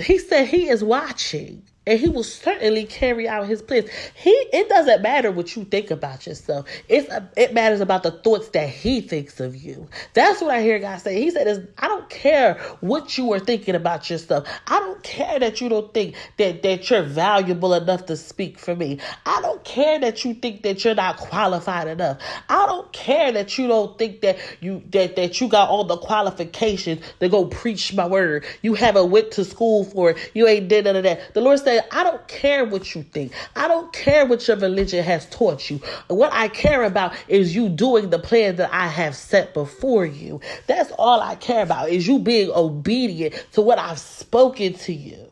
He 0.00 0.18
said 0.18 0.46
he 0.46 0.68
is 0.68 0.82
watching 0.82 1.62
and 1.90 1.98
he 1.98 2.08
will 2.08 2.22
certainly 2.22 2.84
carry 2.84 3.28
out 3.28 3.48
his 3.48 3.60
plans. 3.62 3.90
He 4.14 4.30
it 4.30 4.68
doesn't 4.68 5.02
matter 5.02 5.32
what 5.32 5.56
you 5.56 5.64
think 5.64 5.90
about 5.90 6.24
yourself. 6.24 6.66
It's 6.88 7.12
it 7.36 7.52
matters 7.52 7.80
about 7.80 8.04
the 8.04 8.12
thoughts 8.12 8.50
that 8.50 8.68
he 8.68 9.00
thinks 9.00 9.40
of 9.40 9.56
you. 9.56 9.88
That's 10.14 10.40
what 10.40 10.52
I 10.52 10.62
hear 10.62 10.78
God 10.78 10.98
say. 11.00 11.20
He 11.20 11.32
said, 11.32 11.68
"I 11.78 11.88
don't 11.88 12.08
care 12.08 12.54
what 12.80 13.18
you 13.18 13.32
are 13.32 13.40
thinking 13.40 13.74
about 13.74 14.08
yourself. 14.08 14.46
I 14.68 14.78
don't 14.78 15.02
care 15.02 15.40
that 15.40 15.60
you 15.60 15.68
don't 15.68 15.92
think 15.92 16.14
that 16.36 16.62
that 16.62 16.88
you're 16.88 17.02
valuable 17.02 17.74
enough 17.74 18.06
to 18.06 18.16
speak 18.16 18.60
for 18.60 18.76
me. 18.76 19.00
I 19.26 19.40
don't 19.40 19.64
care 19.64 19.98
that 19.98 20.24
you 20.24 20.34
think 20.34 20.62
that 20.62 20.84
you're 20.84 20.94
not 20.94 21.16
qualified 21.16 21.88
enough. 21.88 22.18
I 22.48 22.66
don't 22.66 22.92
care 22.92 23.32
that 23.32 23.58
you 23.58 23.66
don't 23.66 23.98
think 23.98 24.20
that 24.20 24.38
you 24.60 24.80
that 24.92 25.16
that 25.16 25.40
you 25.40 25.48
got 25.48 25.68
all 25.68 25.82
the 25.82 25.96
qualifications 25.96 27.04
to 27.18 27.28
go 27.28 27.46
preach 27.46 27.92
my 27.94 28.06
word. 28.06 28.44
You 28.62 28.74
haven't 28.74 29.10
went 29.10 29.32
to 29.32 29.44
school 29.44 29.82
for 29.82 30.10
it. 30.10 30.30
You 30.34 30.46
ain't 30.46 30.68
did 30.68 30.84
none 30.84 30.94
of 30.94 31.02
that. 31.02 31.34
The 31.34 31.40
Lord 31.40 31.58
said." 31.58 31.79
I 31.90 32.02
don't 32.04 32.26
care 32.28 32.64
what 32.64 32.94
you 32.94 33.02
think. 33.02 33.32
I 33.56 33.68
don't 33.68 33.92
care 33.92 34.26
what 34.26 34.46
your 34.46 34.56
religion 34.56 35.04
has 35.04 35.28
taught 35.30 35.70
you. 35.70 35.80
What 36.08 36.32
I 36.32 36.48
care 36.48 36.84
about 36.84 37.14
is 37.28 37.54
you 37.54 37.68
doing 37.68 38.10
the 38.10 38.18
plan 38.18 38.56
that 38.56 38.72
I 38.72 38.86
have 38.88 39.14
set 39.14 39.54
before 39.54 40.06
you. 40.06 40.40
That's 40.66 40.90
all 40.92 41.20
I 41.20 41.34
care 41.34 41.62
about 41.62 41.90
is 41.90 42.06
you 42.06 42.18
being 42.18 42.50
obedient 42.50 43.46
to 43.52 43.60
what 43.60 43.78
I've 43.78 43.98
spoken 43.98 44.74
to 44.74 44.92
you. 44.92 45.30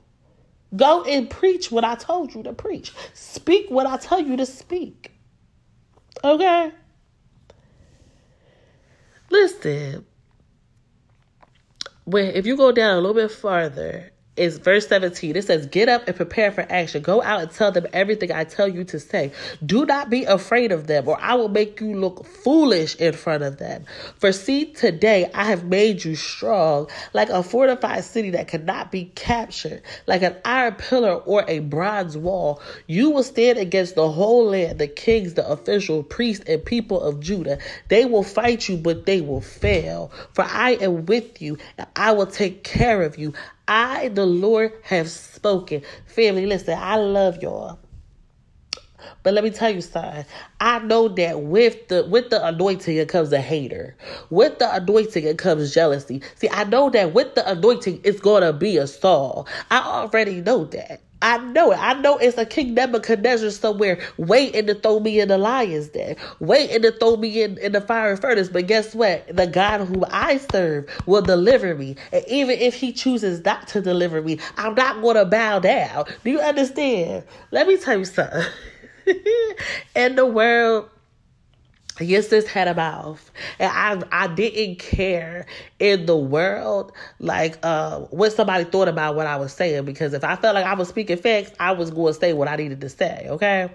Go 0.77 1.03
and 1.05 1.31
preach 1.31 1.71
what 1.71 1.85
I 1.85 1.95
told 1.95 2.35
you 2.35 2.43
to 2.43 2.53
preach. 2.53 2.93
Speak 3.15 3.71
what 3.71 3.87
I 3.87 3.97
tell 3.97 4.21
you 4.21 4.37
to 4.37 4.47
speak. 4.47 5.13
Okay? 6.23 6.73
Listen, 9.31 10.05
when 12.05 12.35
if 12.35 12.47
you 12.47 12.57
go 12.57 12.73
down 12.73 12.97
a 12.97 13.01
little 13.01 13.15
bit 13.15 13.31
farther, 13.31 14.13
is 14.39 14.59
verse 14.59 14.87
17. 14.89 15.37
It 15.37 15.45
says, 15.45 15.67
Get 15.67 15.89
up 15.89 16.07
and 16.07 16.17
prepare 16.17 16.53
for 16.53 16.67
action. 16.69 17.03
Go 17.03 17.23
out 17.23 17.43
and 17.43 17.51
tell 17.51 17.73
them 17.73 17.87
everything 17.93 18.33
I 18.33 18.45
tell 18.45 18.69
you 18.69 18.85
to 18.85 19.01
say. 19.01 19.33
Do 19.65 19.85
not 19.85 20.11
be 20.11 20.25
afraid 20.25 20.73
of 20.73 20.87
them, 20.87 21.09
or 21.09 21.21
I 21.21 21.35
will 21.35 21.49
make 21.49 21.81
you 21.81 21.95
look 21.99 22.25
foolish 22.25 22.97
in 22.97 23.13
front 23.13 23.43
of 23.43 23.59
them. 23.59 23.85
For 24.19 24.33
see, 24.33 24.67
today 24.67 25.31
I 25.35 25.45
have 25.45 25.65
made 25.65 26.05
you 26.05 26.15
strong, 26.15 26.89
like 27.13 27.29
a 27.29 27.43
fortified 27.43 28.05
city 28.05 28.31
that 28.31 28.49
cannot 28.49 28.93
be 28.93 29.07
captured, 29.15 29.83
like 30.07 30.23
an 30.23 30.37
iron 30.45 30.75
pillar 30.75 31.15
or 31.15 31.45
a 31.49 31.59
bronze 31.59 32.17
wall. 32.17 32.61
You 32.87 33.11
will 33.11 33.23
stand 33.23 33.59
against 33.59 33.95
the 33.95 34.11
whole 34.11 34.47
land, 34.47 34.79
the 34.79 34.89
kings, 34.89 35.35
the 35.35 35.49
official, 35.49 36.03
priests, 36.03 36.45
and 36.47 36.65
people 36.65 37.01
of 37.01 37.21
Judah. 37.21 37.59
They 37.89 38.05
will 38.05 38.23
fight 38.23 38.69
you, 38.69 38.77
but 38.77 39.07
they 39.07 39.21
will 39.21 39.41
fail. 39.41 40.13
For 40.33 40.45
I 40.45 40.73
am 40.81 41.07
with 41.07 41.43
you, 41.43 41.59
and 41.77 41.87
I 41.97 42.13
will 42.13 42.27
take 42.27 42.65
care 42.65 43.03
of 43.03 43.19
you. 43.19 43.35
I, 43.69 44.09
the 44.09 44.27
Lord, 44.27 44.73
have 44.85 45.11
spoken. 45.11 45.83
Family, 46.07 46.47
listen, 46.47 46.79
I 46.79 46.97
love 46.97 47.43
y'all. 47.43 47.79
But 49.23 49.35
let 49.35 49.45
me 49.45 49.51
tell 49.51 49.71
you 49.71 49.81
something. 49.83 50.25
I 50.61 50.81
know 50.81 51.09
that 51.09 51.43
with 51.43 51.89
the 51.89 52.05
with 52.07 52.31
the 52.31 52.47
anointing 52.47 52.97
it 52.97 53.09
comes 53.09 53.33
a 53.33 53.41
hater. 53.41 53.97
With 54.31 54.59
the 54.59 54.75
anointing 54.75 55.25
it 55.25 55.39
comes 55.39 55.75
jealousy. 55.75 56.23
See, 56.37 56.49
I 56.51 56.65
know 56.65 56.91
that 56.91 57.15
with 57.15 57.35
the 57.35 57.49
anointing 57.51 58.01
it's 58.05 58.21
gonna 58.21 58.53
be 58.53 58.77
a 58.79 58.87
Saul. 58.87 59.47
I 59.71 59.81
already 59.81 60.41
know 60.41 60.65
that. 60.67 61.03
I 61.21 61.39
know 61.39 61.73
it. 61.73 61.79
I 61.79 61.95
know 61.95 62.19
it's 62.19 62.39
a 62.39 62.47
King 62.47 62.75
Nebuchadnezzar 62.75 63.51
somewhere 63.51 64.01
waiting 64.19 64.67
to 64.67 64.75
throw 64.75 65.01
me 65.01 65.21
in 65.21 65.29
the 65.29 65.39
lion's 65.39 65.89
den, 65.89 66.17
waiting 66.39 66.83
to 66.83 66.93
throw 66.93 67.17
me 67.17 67.43
in, 67.43 67.59
in 67.59 67.73
the 67.73 67.81
fire 67.81 68.17
furnace. 68.17 68.49
But 68.49 68.69
guess 68.69 68.95
what? 68.95 69.27
The 69.35 69.47
God 69.47 69.87
who 69.87 70.05
I 70.11 70.39
serve 70.39 70.89
will 71.07 71.23
deliver 71.23 71.75
me. 71.75 71.97
And 72.13 72.25
even 72.29 72.59
if 72.59 72.75
he 72.75 72.93
chooses 72.93 73.45
not 73.45 73.67
to 73.69 73.81
deliver 73.81 74.23
me, 74.23 74.39
I'm 74.57 74.75
not 74.75 75.03
going 75.03 75.17
to 75.17 75.25
bow 75.25 75.59
down. 75.59 76.07
Do 76.23 76.31
you 76.31 76.41
understand? 76.41 77.25
Let 77.51 77.67
me 77.67 77.77
tell 77.77 77.99
you 77.99 78.05
something. 78.05 78.45
in 79.97 80.15
the 80.17 80.27
world, 80.27 80.89
Yes, 82.01 82.29
this 82.29 82.47
had 82.47 82.69
a 82.69 82.75
mouth, 82.75 83.31
and 83.59 83.71
I 83.73 84.25
I 84.25 84.29
didn't 84.29 84.79
care 84.79 85.47
in 85.79 86.07
the 86.07 86.17
world 86.17 86.93
like 87.19 87.59
uh 87.63 88.01
what 88.11 88.33
somebody 88.33 88.65
thought 88.65 88.89
about 88.89 89.17
what 89.17 89.27
I 89.27 89.37
was 89.37 89.53
saying 89.53 89.85
because 89.85 90.15
if 90.15 90.25
I 90.25 90.37
felt 90.37 90.55
like 90.55 90.67
I 90.67 90.75
was 90.75 90.89
speaking 90.89 91.17
facts, 91.17 91.53
I 91.59 91.73
was 91.73 91.91
going 91.91 92.13
to 92.15 92.19
say 92.19 92.33
what 92.33 92.49
I 92.49 92.57
needed 92.57 92.81
to 92.83 92.89
say. 92.89 93.27
Okay. 93.29 93.71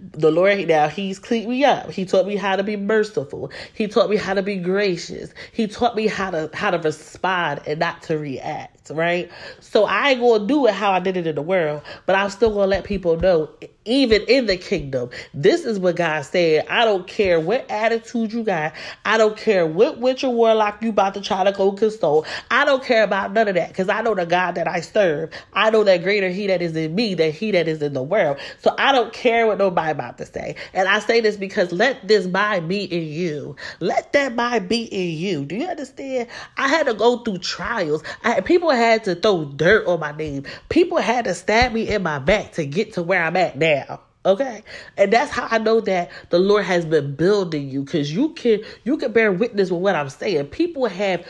The 0.00 0.30
Lord 0.30 0.68
now 0.68 0.88
He's 0.88 1.18
cleaned 1.18 1.48
me 1.48 1.64
up. 1.64 1.90
He 1.90 2.04
taught 2.04 2.26
me 2.26 2.36
how 2.36 2.56
to 2.56 2.62
be 2.62 2.76
merciful. 2.76 3.50
He 3.74 3.88
taught 3.88 4.08
me 4.08 4.16
how 4.16 4.34
to 4.34 4.42
be 4.42 4.56
gracious. 4.56 5.34
He 5.52 5.66
taught 5.66 5.96
me 5.96 6.06
how 6.06 6.30
to 6.30 6.50
how 6.54 6.70
to 6.70 6.78
respond 6.78 7.62
and 7.66 7.80
not 7.80 8.02
to 8.02 8.18
react. 8.18 8.77
Right. 8.90 9.30
So 9.60 9.84
I 9.84 10.10
ain't 10.10 10.20
gonna 10.20 10.46
do 10.46 10.66
it 10.66 10.74
how 10.74 10.92
I 10.92 11.00
did 11.00 11.16
it 11.16 11.26
in 11.26 11.34
the 11.34 11.42
world, 11.42 11.82
but 12.06 12.16
I'm 12.16 12.30
still 12.30 12.50
gonna 12.50 12.66
let 12.66 12.84
people 12.84 13.18
know 13.18 13.50
even 13.88 14.22
in 14.28 14.46
the 14.46 14.56
kingdom. 14.56 15.10
This 15.32 15.64
is 15.64 15.78
what 15.78 15.96
God 15.96 16.22
said. 16.22 16.66
I 16.68 16.84
don't 16.84 17.06
care 17.06 17.40
what 17.40 17.68
attitude 17.70 18.32
you 18.32 18.44
got. 18.44 18.74
I 19.04 19.16
don't 19.16 19.36
care 19.36 19.66
what 19.66 19.98
witch 19.98 20.22
or 20.22 20.32
warlock 20.32 20.82
you 20.82 20.90
about 20.90 21.14
to 21.14 21.20
try 21.20 21.42
to 21.44 21.52
go 21.52 21.72
console. 21.72 22.26
I 22.50 22.64
don't 22.64 22.84
care 22.84 23.02
about 23.02 23.32
none 23.32 23.48
of 23.48 23.54
that 23.54 23.68
because 23.68 23.88
I 23.88 24.02
know 24.02 24.14
the 24.14 24.26
God 24.26 24.56
that 24.56 24.68
I 24.68 24.80
serve. 24.80 25.30
I 25.54 25.70
know 25.70 25.84
that 25.84 26.02
greater 26.02 26.28
He 26.28 26.46
that 26.48 26.60
is 26.60 26.76
in 26.76 26.94
me 26.94 27.14
than 27.14 27.32
He 27.32 27.50
that 27.52 27.66
is 27.66 27.80
in 27.82 27.94
the 27.94 28.02
world. 28.02 28.38
So 28.60 28.74
I 28.78 28.92
don't 28.92 29.12
care 29.12 29.46
what 29.46 29.58
nobody 29.58 29.90
about 29.90 30.18
to 30.18 30.26
say. 30.26 30.56
And 30.74 30.86
I 30.86 30.98
say 30.98 31.20
this 31.20 31.36
because 31.36 31.72
let 31.72 32.06
this 32.06 32.26
mind 32.26 32.68
be 32.68 32.84
in 32.84 33.04
you. 33.04 33.56
Let 33.80 34.12
that 34.12 34.34
mind 34.34 34.68
be 34.68 34.82
in 34.84 35.16
you. 35.16 35.44
Do 35.46 35.56
you 35.56 35.66
understand? 35.66 36.28
I 36.58 36.68
had 36.68 36.86
to 36.86 36.94
go 36.94 37.18
through 37.18 37.38
trials. 37.38 38.02
I, 38.22 38.40
people 38.42 38.70
had 38.78 39.04
to 39.04 39.14
throw 39.14 39.44
dirt 39.44 39.86
on 39.86 40.00
my 40.00 40.12
name. 40.12 40.44
People 40.68 40.98
had 40.98 41.26
to 41.26 41.34
stab 41.34 41.72
me 41.72 41.88
in 41.88 42.02
my 42.02 42.18
back 42.18 42.52
to 42.52 42.64
get 42.64 42.94
to 42.94 43.02
where 43.02 43.22
I'm 43.22 43.36
at 43.36 43.58
now. 43.58 44.00
Okay. 44.24 44.62
And 44.96 45.12
that's 45.12 45.30
how 45.30 45.48
I 45.50 45.58
know 45.58 45.80
that 45.82 46.10
the 46.30 46.38
Lord 46.38 46.64
has 46.64 46.84
been 46.84 47.14
building 47.14 47.68
you 47.68 47.84
because 47.84 48.12
you 48.12 48.30
can 48.30 48.62
you 48.84 48.96
can 48.96 49.12
bear 49.12 49.32
witness 49.32 49.70
with 49.70 49.80
what 49.80 49.94
I'm 49.94 50.10
saying. 50.10 50.46
People 50.46 50.86
have 50.86 51.26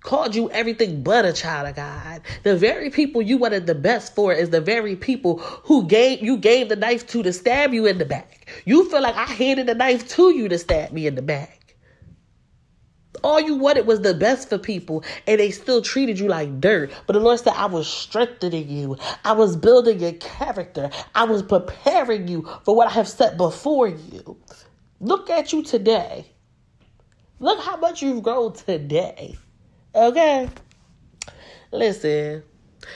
called 0.00 0.34
you 0.34 0.50
everything 0.50 1.02
but 1.02 1.24
a 1.24 1.32
child 1.32 1.68
of 1.68 1.76
God. 1.76 2.22
The 2.44 2.56
very 2.56 2.88
people 2.90 3.20
you 3.20 3.36
wanted 3.36 3.66
the 3.66 3.74
best 3.74 4.14
for 4.14 4.32
is 4.32 4.50
the 4.50 4.60
very 4.60 4.96
people 4.96 5.38
who 5.38 5.86
gave 5.86 6.22
you 6.22 6.38
gave 6.38 6.68
the 6.68 6.76
knife 6.76 7.06
to 7.08 7.22
to 7.22 7.32
stab 7.32 7.74
you 7.74 7.86
in 7.86 7.98
the 7.98 8.06
back. 8.06 8.46
You 8.64 8.88
feel 8.88 9.02
like 9.02 9.16
I 9.16 9.26
handed 9.26 9.66
the 9.66 9.74
knife 9.74 10.08
to 10.10 10.34
you 10.34 10.48
to 10.48 10.58
stab 10.58 10.92
me 10.92 11.06
in 11.06 11.16
the 11.16 11.22
back. 11.22 11.57
All 13.22 13.40
you 13.40 13.56
wanted 13.56 13.86
was 13.86 14.00
the 14.00 14.14
best 14.14 14.48
for 14.48 14.58
people, 14.58 15.04
and 15.26 15.40
they 15.40 15.50
still 15.50 15.82
treated 15.82 16.18
you 16.18 16.28
like 16.28 16.60
dirt. 16.60 16.92
But 17.06 17.14
the 17.14 17.20
Lord 17.20 17.38
said, 17.40 17.54
I 17.54 17.66
was 17.66 17.88
strengthening 17.88 18.68
you. 18.68 18.96
I 19.24 19.32
was 19.32 19.56
building 19.56 20.00
your 20.00 20.12
character. 20.12 20.90
I 21.14 21.24
was 21.24 21.42
preparing 21.42 22.28
you 22.28 22.48
for 22.64 22.74
what 22.74 22.88
I 22.88 22.92
have 22.92 23.08
set 23.08 23.36
before 23.36 23.88
you. 23.88 24.36
Look 25.00 25.30
at 25.30 25.52
you 25.52 25.62
today. 25.62 26.26
Look 27.40 27.60
how 27.60 27.76
much 27.76 28.02
you've 28.02 28.22
grown 28.22 28.52
today. 28.52 29.36
Okay? 29.94 30.48
Listen, 31.70 32.42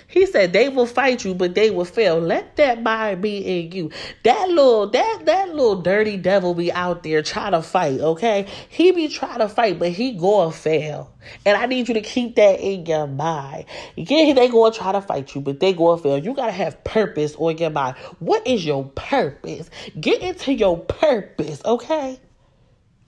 he 0.06 0.26
said 0.26 0.52
they 0.52 0.68
will 0.68 0.86
fight 0.86 1.24
you, 1.24 1.34
but 1.34 1.54
they 1.54 1.70
will 1.70 1.84
fail. 1.84 2.18
Let 2.18 2.56
that 2.56 2.82
mind 2.82 3.22
be 3.22 3.38
in 3.38 3.72
you. 3.72 3.90
That 4.24 4.48
little 4.48 4.88
that 4.88 5.22
that 5.24 5.48
little 5.50 5.80
dirty 5.82 6.16
devil 6.16 6.54
be 6.54 6.72
out 6.72 7.02
there 7.02 7.22
trying 7.22 7.52
to 7.52 7.62
fight, 7.62 8.00
okay? 8.00 8.46
He 8.68 8.92
be 8.92 9.08
trying 9.08 9.38
to 9.38 9.48
fight, 9.48 9.78
but 9.78 9.90
he 9.90 10.12
gonna 10.12 10.52
fail. 10.52 11.12
And 11.44 11.56
I 11.56 11.66
need 11.66 11.88
you 11.88 11.94
to 11.94 12.00
keep 12.00 12.36
that 12.36 12.60
in 12.60 12.86
your 12.86 13.06
mind. 13.06 13.66
Yeah, 13.96 14.34
they 14.34 14.48
gonna 14.48 14.72
try 14.74 14.92
to 14.92 15.00
fight 15.00 15.34
you, 15.34 15.40
but 15.40 15.60
they 15.60 15.72
gonna 15.72 16.00
fail. 16.00 16.18
You 16.18 16.34
gotta 16.34 16.52
have 16.52 16.82
purpose 16.84 17.34
on 17.36 17.58
your 17.58 17.70
mind. 17.70 17.96
What 18.18 18.46
is 18.46 18.64
your 18.64 18.84
purpose? 18.84 19.70
Get 20.00 20.22
into 20.22 20.52
your 20.52 20.78
purpose, 20.78 21.62
okay? 21.64 22.18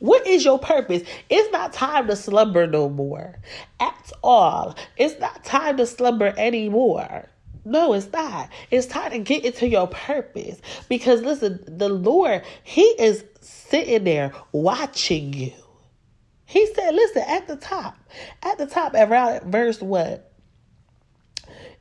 What 0.04 0.26
is 0.26 0.44
your 0.44 0.58
purpose? 0.58 1.02
It's 1.30 1.50
not 1.50 1.72
time 1.72 2.08
to 2.08 2.16
slumber 2.16 2.66
no 2.66 2.90
more. 2.90 3.38
At 3.80 4.12
all. 4.22 4.76
It's 4.98 5.18
not 5.18 5.46
time 5.46 5.78
to 5.78 5.86
slumber 5.86 6.34
anymore. 6.36 7.26
No, 7.64 7.94
it's 7.94 8.12
not. 8.12 8.50
It's 8.70 8.86
time 8.86 9.12
to 9.12 9.18
get 9.20 9.46
into 9.46 9.66
your 9.66 9.86
purpose. 9.86 10.60
Because 10.90 11.22
listen, 11.22 11.64
the 11.66 11.88
Lord, 11.88 12.42
He 12.64 12.82
is 12.82 13.24
sitting 13.40 14.04
there 14.04 14.34
watching 14.52 15.32
you. 15.32 15.52
He 16.44 16.66
said, 16.74 16.94
listen, 16.94 17.22
at 17.26 17.48
the 17.48 17.56
top, 17.56 17.96
at 18.42 18.58
the 18.58 18.66
top, 18.66 18.92
around 18.92 19.50
verse 19.50 19.80
what? 19.80 20.30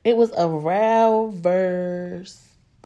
It 0.06 0.15
was 0.15 0.32
around 0.38 1.44
verse 1.44 2.42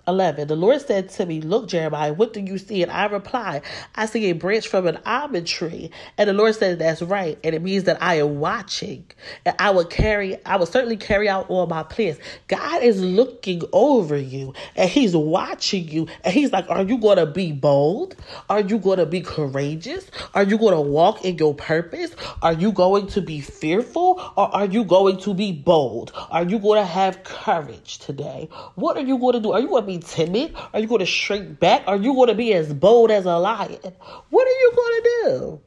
11. 0.08 0.48
The 0.48 0.56
Lord 0.56 0.82
said 0.82 1.10
to 1.10 1.26
me, 1.26 1.42
Look, 1.42 1.68
Jeremiah, 1.68 2.14
what 2.14 2.34
do 2.34 2.40
you 2.40 2.58
see? 2.58 2.82
And 2.82 2.92
I 2.92 3.06
replied, 3.06 3.64
I 3.96 4.06
see 4.06 4.30
a 4.30 4.34
branch 4.34 4.68
from 4.68 4.88
an 4.88 5.00
almond 5.06 5.48
tree. 5.48 5.92
And 6.18 6.30
the 6.30 6.34
Lord 6.34 6.56
said, 6.56 6.80
That's 6.80 7.02
right. 7.02 7.38
And 7.44 7.54
it 7.54 7.62
means 7.62 7.84
that 7.86 8.02
I 8.02 8.16
am 8.16 8.40
watching. 8.40 9.06
And 9.46 9.56
I 9.60 9.72
will 9.72 9.86
carry, 9.86 10.44
I 10.46 10.56
will 10.56 10.66
certainly 10.66 10.98
carry 10.98 11.28
out 11.28 11.50
all 11.50 11.68
my 11.68 11.84
plans. 11.84 12.18
God 12.48 12.82
is 12.84 13.02
looking 13.02 13.62
over 13.74 14.18
you 14.18 14.54
and 14.76 14.90
He's 14.90 15.16
watching 15.16 15.88
you. 15.90 16.08
And 16.24 16.34
He's 16.34 16.52
like, 16.52 16.70
Are 16.70 16.84
you 16.84 16.98
going 16.98 17.18
to 17.18 17.26
be 17.26 17.52
bold? 17.52 18.16
Are 18.50 18.62
you 18.62 18.78
going 18.80 19.00
to 19.00 19.06
be 19.06 19.22
courageous? 19.22 20.10
Are 20.34 20.44
you 20.44 20.58
going 20.58 20.74
to 20.74 20.82
walk 20.82 21.26
in 21.26 21.38
your 21.38 21.54
purpose? 21.54 22.12
Are 22.42 22.54
you 22.54 22.72
going 22.72 23.08
to 23.08 23.22
be 23.22 23.42
fearful? 23.42 24.22
Or 24.38 24.56
are 24.56 24.66
you 24.66 24.84
going 24.84 25.18
to 25.18 25.34
be 25.34 25.52
bold? 25.52 26.12
Are 26.32 26.44
you 26.44 26.60
going 26.60 26.80
to 26.80 26.86
have 26.86 27.24
courage 27.24 28.00
today? 28.00 28.50
What 28.76 28.98
are 28.98 29.04
you 29.04 29.18
going 29.18 29.34
to 29.34 29.40
do? 29.40 29.52
Are 29.52 29.60
you 29.60 29.68
going 29.68 29.84
to 29.84 29.88
be 29.88 29.97
timid? 30.02 30.56
Are 30.74 30.80
you 30.80 30.88
going 30.88 31.00
to 31.00 31.06
shrink 31.06 31.60
back? 31.60 31.84
Are 31.88 31.98
you 31.98 32.14
going 32.14 32.30
to 32.30 32.36
be 32.36 32.54
as 32.54 32.74
bold 32.74 33.12
as 33.12 33.26
a 33.26 33.38
lion? 33.38 33.80
What 34.30 34.48
are 34.48 34.60
you 34.60 34.72
going 34.76 35.02
to 35.02 35.10
do? 35.24 35.62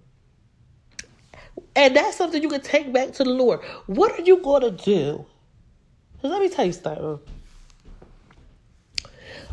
And 1.77 1.97
that's 1.97 2.17
something 2.17 2.43
you 2.43 2.49
can 2.49 2.61
take 2.61 2.93
back 2.93 3.13
to 3.13 3.25
the 3.25 3.31
Lord. 3.31 3.61
What 3.87 4.19
are 4.19 4.23
you 4.23 4.39
going 4.43 4.63
to 4.63 4.71
do? 4.71 5.27
Let 6.23 6.41
me 6.41 6.49
tell 6.49 6.67
you 6.67 6.73
something. 6.73 7.21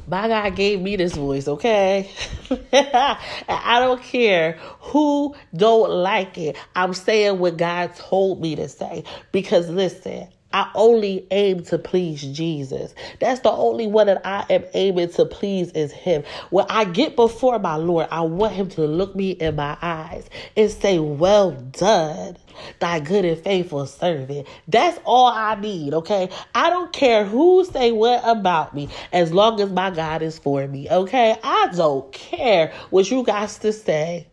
My 0.08 0.30
God 0.30 0.56
gave 0.56 0.82
me 0.82 0.96
this 0.96 1.14
voice, 1.14 1.50
okay? 1.50 2.10
I 2.72 3.80
don't 3.80 4.02
care 4.02 4.54
who 4.80 5.36
don't 5.54 5.90
like 5.90 6.38
it. 6.38 6.56
I'm 6.76 6.94
saying 6.94 7.40
what 7.40 7.58
God 7.58 7.94
told 7.96 8.42
me 8.42 8.56
to 8.56 8.70
say. 8.70 9.04
Because 9.34 9.70
listen, 9.70 10.30
I 10.54 10.72
only 10.76 11.28
aim 11.32 11.64
to 11.66 11.78
please 11.78 12.22
Jesus. 12.22 12.96
That's 13.20 13.42
the 13.42 13.52
only 13.52 13.88
one 13.88 14.08
that 14.08 14.26
I 14.26 14.46
am 14.50 14.64
aiming 14.74 15.10
to 15.14 15.26
please 15.26 15.72
is 15.72 15.92
Him. 15.92 16.24
When 16.50 16.66
I 16.70 16.86
get 16.86 17.16
before 17.16 17.60
my 17.60 17.76
Lord, 17.76 18.08
I 18.12 18.22
want 18.22 18.54
Him 18.54 18.70
to 18.70 18.82
look 18.82 19.16
me 19.16 19.32
in 19.32 19.56
my 19.56 19.78
eyes 19.82 20.30
and 20.56 20.72
say, 20.72 21.00
Well 21.00 21.52
done, 21.52 22.38
thy 22.80 23.00
good 23.00 23.26
and 23.26 23.38
faithful 23.44 23.86
servant. 23.86 24.48
That's 24.68 25.00
all 25.04 25.28
I 25.28 25.56
need, 25.56 25.94
okay? 25.94 26.30
I 26.56 26.70
don't 26.70 26.94
care 26.94 27.26
who 27.26 27.66
say 27.66 27.92
what 27.92 28.22
about 28.26 28.74
me 28.74 28.90
as 29.12 29.34
long 29.34 29.60
as 29.62 29.70
my 29.70 29.92
God 29.92 30.22
is 30.22 30.40
for 30.40 30.68
me, 30.68 30.90
okay? 30.90 31.38
I 31.44 31.70
don't 31.76 32.12
care 32.12 32.74
what 32.90 33.10
you 33.12 33.24
guys 33.24 33.60
to 33.60 33.74
say. 33.74 34.28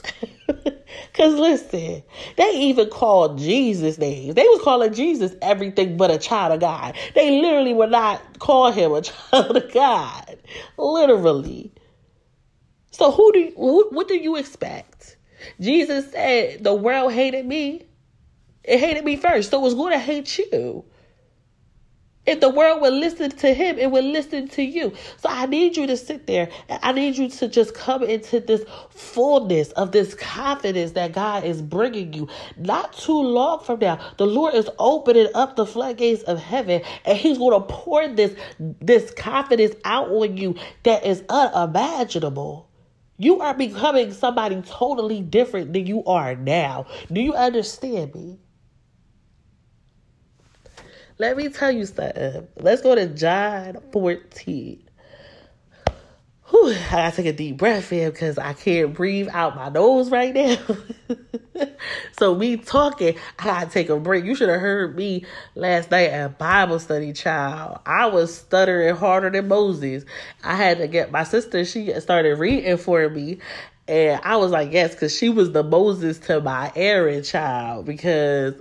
Cause 1.14 1.34
listen, 1.34 2.02
they 2.36 2.50
even 2.54 2.88
called 2.90 3.38
Jesus 3.38 3.98
names. 3.98 4.34
They 4.34 4.44
was 4.44 4.60
calling 4.62 4.92
Jesus 4.94 5.34
everything 5.42 5.96
but 5.96 6.10
a 6.10 6.18
child 6.18 6.52
of 6.54 6.60
God. 6.60 6.96
They 7.14 7.40
literally 7.40 7.74
would 7.74 7.90
not 7.90 8.38
call 8.38 8.70
him 8.72 8.92
a 8.92 9.02
child 9.02 9.56
of 9.56 9.72
God. 9.72 10.38
Literally. 10.78 11.72
So 12.90 13.10
who 13.10 13.32
do 13.32 13.38
you, 13.38 13.52
who, 13.56 13.88
what 13.90 14.08
do 14.08 14.16
you 14.16 14.36
expect? 14.36 15.16
Jesus 15.60 16.10
said 16.10 16.64
the 16.64 16.74
world 16.74 17.12
hated 17.12 17.46
me. 17.46 17.86
It 18.64 18.78
hated 18.78 19.04
me 19.04 19.16
first, 19.16 19.50
so 19.50 19.64
it's 19.64 19.74
going 19.74 19.92
to 19.92 19.98
hate 19.98 20.38
you. 20.38 20.84
If 22.26 22.40
the 22.40 22.50
world 22.50 22.82
would 22.82 22.94
listen 22.94 23.30
to 23.30 23.54
him, 23.54 23.78
it 23.78 23.90
would 23.90 24.04
listen 24.04 24.48
to 24.48 24.62
you. 24.62 24.92
So 25.18 25.28
I 25.28 25.46
need 25.46 25.76
you 25.76 25.86
to 25.86 25.96
sit 25.96 26.26
there 26.26 26.48
I 26.82 26.92
need 26.92 27.16
you 27.16 27.28
to 27.28 27.48
just 27.48 27.74
come 27.74 28.02
into 28.02 28.40
this 28.40 28.64
fullness 28.90 29.70
of 29.72 29.92
this 29.92 30.14
confidence 30.14 30.92
that 30.92 31.12
God 31.12 31.44
is 31.44 31.62
bringing 31.62 32.12
you. 32.12 32.28
Not 32.56 32.92
too 32.92 33.20
long 33.20 33.60
from 33.60 33.80
now, 33.80 33.98
the 34.18 34.26
Lord 34.26 34.54
is 34.54 34.68
opening 34.78 35.28
up 35.34 35.56
the 35.56 35.66
floodgates 35.66 36.22
of 36.24 36.38
heaven 36.38 36.82
and 37.04 37.18
he's 37.18 37.38
going 37.38 37.60
to 37.60 37.66
pour 37.66 38.08
this, 38.08 38.36
this 38.58 39.10
confidence 39.12 39.74
out 39.84 40.08
on 40.10 40.36
you 40.36 40.56
that 40.84 41.04
is 41.04 41.24
unimaginable. 41.28 42.68
You 43.18 43.40
are 43.40 43.54
becoming 43.54 44.12
somebody 44.12 44.62
totally 44.62 45.20
different 45.20 45.72
than 45.72 45.86
you 45.86 46.04
are 46.04 46.34
now. 46.36 46.86
Do 47.12 47.20
you 47.20 47.34
understand 47.34 48.14
me? 48.14 48.38
Let 51.20 51.36
me 51.36 51.50
tell 51.50 51.70
you 51.70 51.84
something. 51.84 52.48
Let's 52.56 52.80
go 52.80 52.94
to 52.94 53.06
John 53.06 53.76
14. 53.92 54.82
Whew, 56.48 56.72
I 56.72 56.88
gotta 56.90 57.16
take 57.16 57.26
a 57.26 57.32
deep 57.34 57.58
breath 57.58 57.92
in 57.92 58.10
because 58.10 58.38
I 58.38 58.54
can't 58.54 58.94
breathe 58.94 59.28
out 59.30 59.54
my 59.54 59.68
nose 59.68 60.10
right 60.10 60.32
now. 60.32 60.56
so 62.18 62.34
me 62.34 62.56
talking, 62.56 63.18
I 63.38 63.44
gotta 63.44 63.68
take 63.68 63.90
a 63.90 64.00
break. 64.00 64.24
You 64.24 64.34
should 64.34 64.48
have 64.48 64.62
heard 64.62 64.96
me 64.96 65.26
last 65.54 65.90
night 65.90 66.08
at 66.08 66.38
Bible 66.38 66.78
study, 66.78 67.12
child. 67.12 67.80
I 67.84 68.06
was 68.06 68.34
stuttering 68.34 68.96
harder 68.96 69.28
than 69.28 69.46
Moses. 69.46 70.06
I 70.42 70.54
had 70.54 70.78
to 70.78 70.88
get 70.88 71.12
my 71.12 71.24
sister, 71.24 71.66
she 71.66 71.92
started 72.00 72.38
reading 72.38 72.78
for 72.78 73.06
me. 73.10 73.40
And 73.86 74.22
I 74.24 74.36
was 74.36 74.52
like, 74.52 74.72
yes, 74.72 74.94
because 74.94 75.14
she 75.14 75.28
was 75.28 75.52
the 75.52 75.64
Moses 75.64 76.18
to 76.20 76.40
my 76.40 76.72
Aaron 76.74 77.22
child. 77.24 77.84
Because 77.84 78.54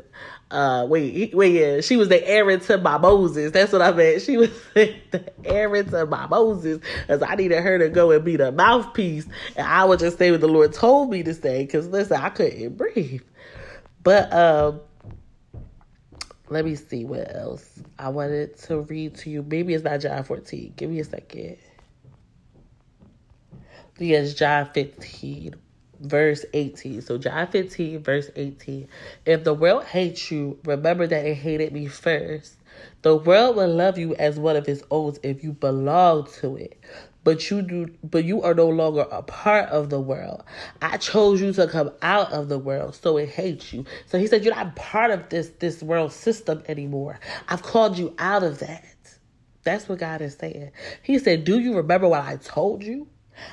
uh 0.52 0.84
wait 0.90 1.36
wait 1.36 1.54
yeah 1.54 1.80
she 1.82 1.96
was 1.96 2.10
the 2.10 2.28
Aaron 2.28 2.60
to 2.62 2.78
my 2.80 2.98
Moses. 2.98 3.52
That's 3.52 3.72
what 3.72 3.84
I 3.84 3.92
meant. 3.92 4.22
She 4.24 4.38
was 4.38 4.50
the 4.74 5.32
Aaron 5.46 5.90
to 5.92 6.06
my 6.08 6.26
Moses 6.26 6.80
because 7.02 7.22
I 7.22 7.36
needed 7.36 7.62
her 7.62 7.78
to 7.78 7.90
go 7.90 8.12
and 8.12 8.26
be 8.26 8.36
the 8.36 8.52
mouthpiece. 8.52 9.28
And 9.56 9.68
I 9.68 9.86
would 9.86 10.00
just 10.00 10.18
say 10.18 10.32
what 10.32 10.42
the 10.42 10.48
Lord 10.48 10.74
told 10.74 11.12
me 11.12 11.22
to 11.24 11.34
say 11.36 11.66
because 11.66 11.88
listen 11.88 12.18
I 12.20 12.30
couldn't 12.30 12.78
breathe. 12.78 13.22
But 14.02 14.34
um 14.34 14.82
let 16.50 16.66
me 16.66 16.74
see 16.74 17.06
what 17.06 17.36
else 17.36 17.80
I 18.00 18.10
wanted 18.10 18.58
to 18.62 18.80
read 18.82 19.16
to 19.18 19.30
you. 19.30 19.44
Maybe 19.44 19.76
it's 19.76 19.84
not 19.84 20.00
John 20.00 20.24
14 20.24 20.74
give 20.76 20.90
me 20.90 21.00
a 21.00 21.04
second. 21.04 21.58
Yes 24.00 24.34
John 24.34 24.68
15 24.74 25.54
verse 26.00 26.46
18. 26.54 27.02
So 27.02 27.18
John 27.18 27.48
15, 27.48 28.04
verse 28.04 28.30
18. 28.36 28.88
If 29.26 29.44
the 29.44 29.54
world 29.54 29.86
hates 29.86 30.32
you, 30.32 30.60
remember 30.66 31.08
that 31.08 31.26
it 31.26 31.36
hated 31.36 31.74
me 31.74 31.88
first. 31.88 32.56
The 33.02 33.16
world 33.16 33.56
will 33.56 33.74
love 33.74 33.98
you 33.98 34.16
as 34.16 34.40
one 34.40 34.56
of 34.56 34.68
its 34.68 34.84
own 34.92 35.16
if 35.24 35.44
you 35.44 35.54
belong 35.54 36.28
to 36.40 36.56
it. 36.58 36.80
But 37.24 37.52
you 37.52 37.62
do 37.62 37.94
but 38.04 38.24
you 38.24 38.42
are 38.44 38.54
no 38.54 38.70
longer 38.70 39.06
a 39.12 39.22
part 39.22 39.70
of 39.70 39.90
the 39.90 40.00
world. 40.00 40.44
I 40.82 40.98
chose 40.98 41.42
you 41.42 41.52
to 41.54 41.68
come 41.68 41.92
out 42.02 42.32
of 42.32 42.48
the 42.48 42.58
world, 42.58 42.96
so 42.96 43.18
it 43.18 43.30
hates 43.30 43.74
you. 43.74 43.86
So 44.06 44.18
he 44.18 44.26
said, 44.26 44.44
You're 44.46 44.56
not 44.56 44.76
part 44.76 45.12
of 45.12 45.28
this 45.30 45.50
this 45.60 45.84
world 45.84 46.14
system 46.14 46.64
anymore. 46.68 47.20
I've 47.50 47.62
called 47.62 47.98
you 47.98 48.16
out 48.18 48.44
of 48.44 48.60
that. 48.60 48.86
That's 49.64 49.90
what 49.90 50.00
God 50.00 50.22
is 50.22 50.36
saying. 50.36 50.72
He 51.04 51.20
said, 51.20 51.44
Do 51.44 51.60
you 51.60 51.76
remember 51.76 52.08
what 52.08 52.24
I 52.24 52.38
told 52.38 52.84
you? 52.84 53.08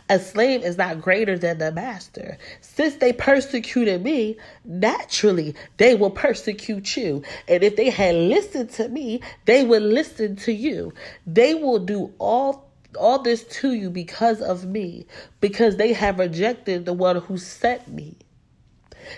A 0.08 0.18
slave 0.18 0.62
is 0.64 0.76
not 0.76 1.00
greater 1.00 1.38
than 1.38 1.58
the 1.58 1.72
master. 1.72 2.38
Since 2.60 2.96
they 2.96 3.12
persecuted 3.12 4.02
me, 4.02 4.36
naturally 4.64 5.54
they 5.76 5.94
will 5.94 6.10
persecute 6.10 6.96
you. 6.96 7.22
And 7.48 7.62
if 7.62 7.76
they 7.76 7.90
had 7.90 8.14
listened 8.14 8.70
to 8.70 8.88
me, 8.88 9.20
they 9.44 9.64
would 9.64 9.82
listen 9.82 10.36
to 10.36 10.52
you. 10.52 10.92
They 11.26 11.54
will 11.54 11.78
do 11.78 12.12
all 12.18 12.66
all 12.98 13.20
this 13.20 13.44
to 13.44 13.72
you 13.72 13.90
because 13.90 14.40
of 14.40 14.64
me, 14.64 15.06
because 15.40 15.76
they 15.76 15.92
have 15.92 16.18
rejected 16.18 16.86
the 16.86 16.94
one 16.94 17.16
who 17.16 17.36
sent 17.36 17.86
me. 17.88 18.16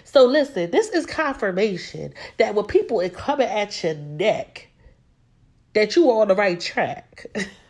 So 0.05 0.25
listen, 0.27 0.71
this 0.71 0.89
is 0.89 1.07
confirmation 1.07 2.13
that 2.39 2.55
when 2.55 2.67
people 2.67 3.01
are 3.01 3.09
coming 3.09 3.49
at 3.49 3.83
your 3.83 3.95
neck, 3.95 4.69
that 5.75 5.97
you 5.97 6.11
are 6.11 6.23
on 6.23 6.29
the 6.29 6.35
right 6.35 6.59
track. 6.59 7.27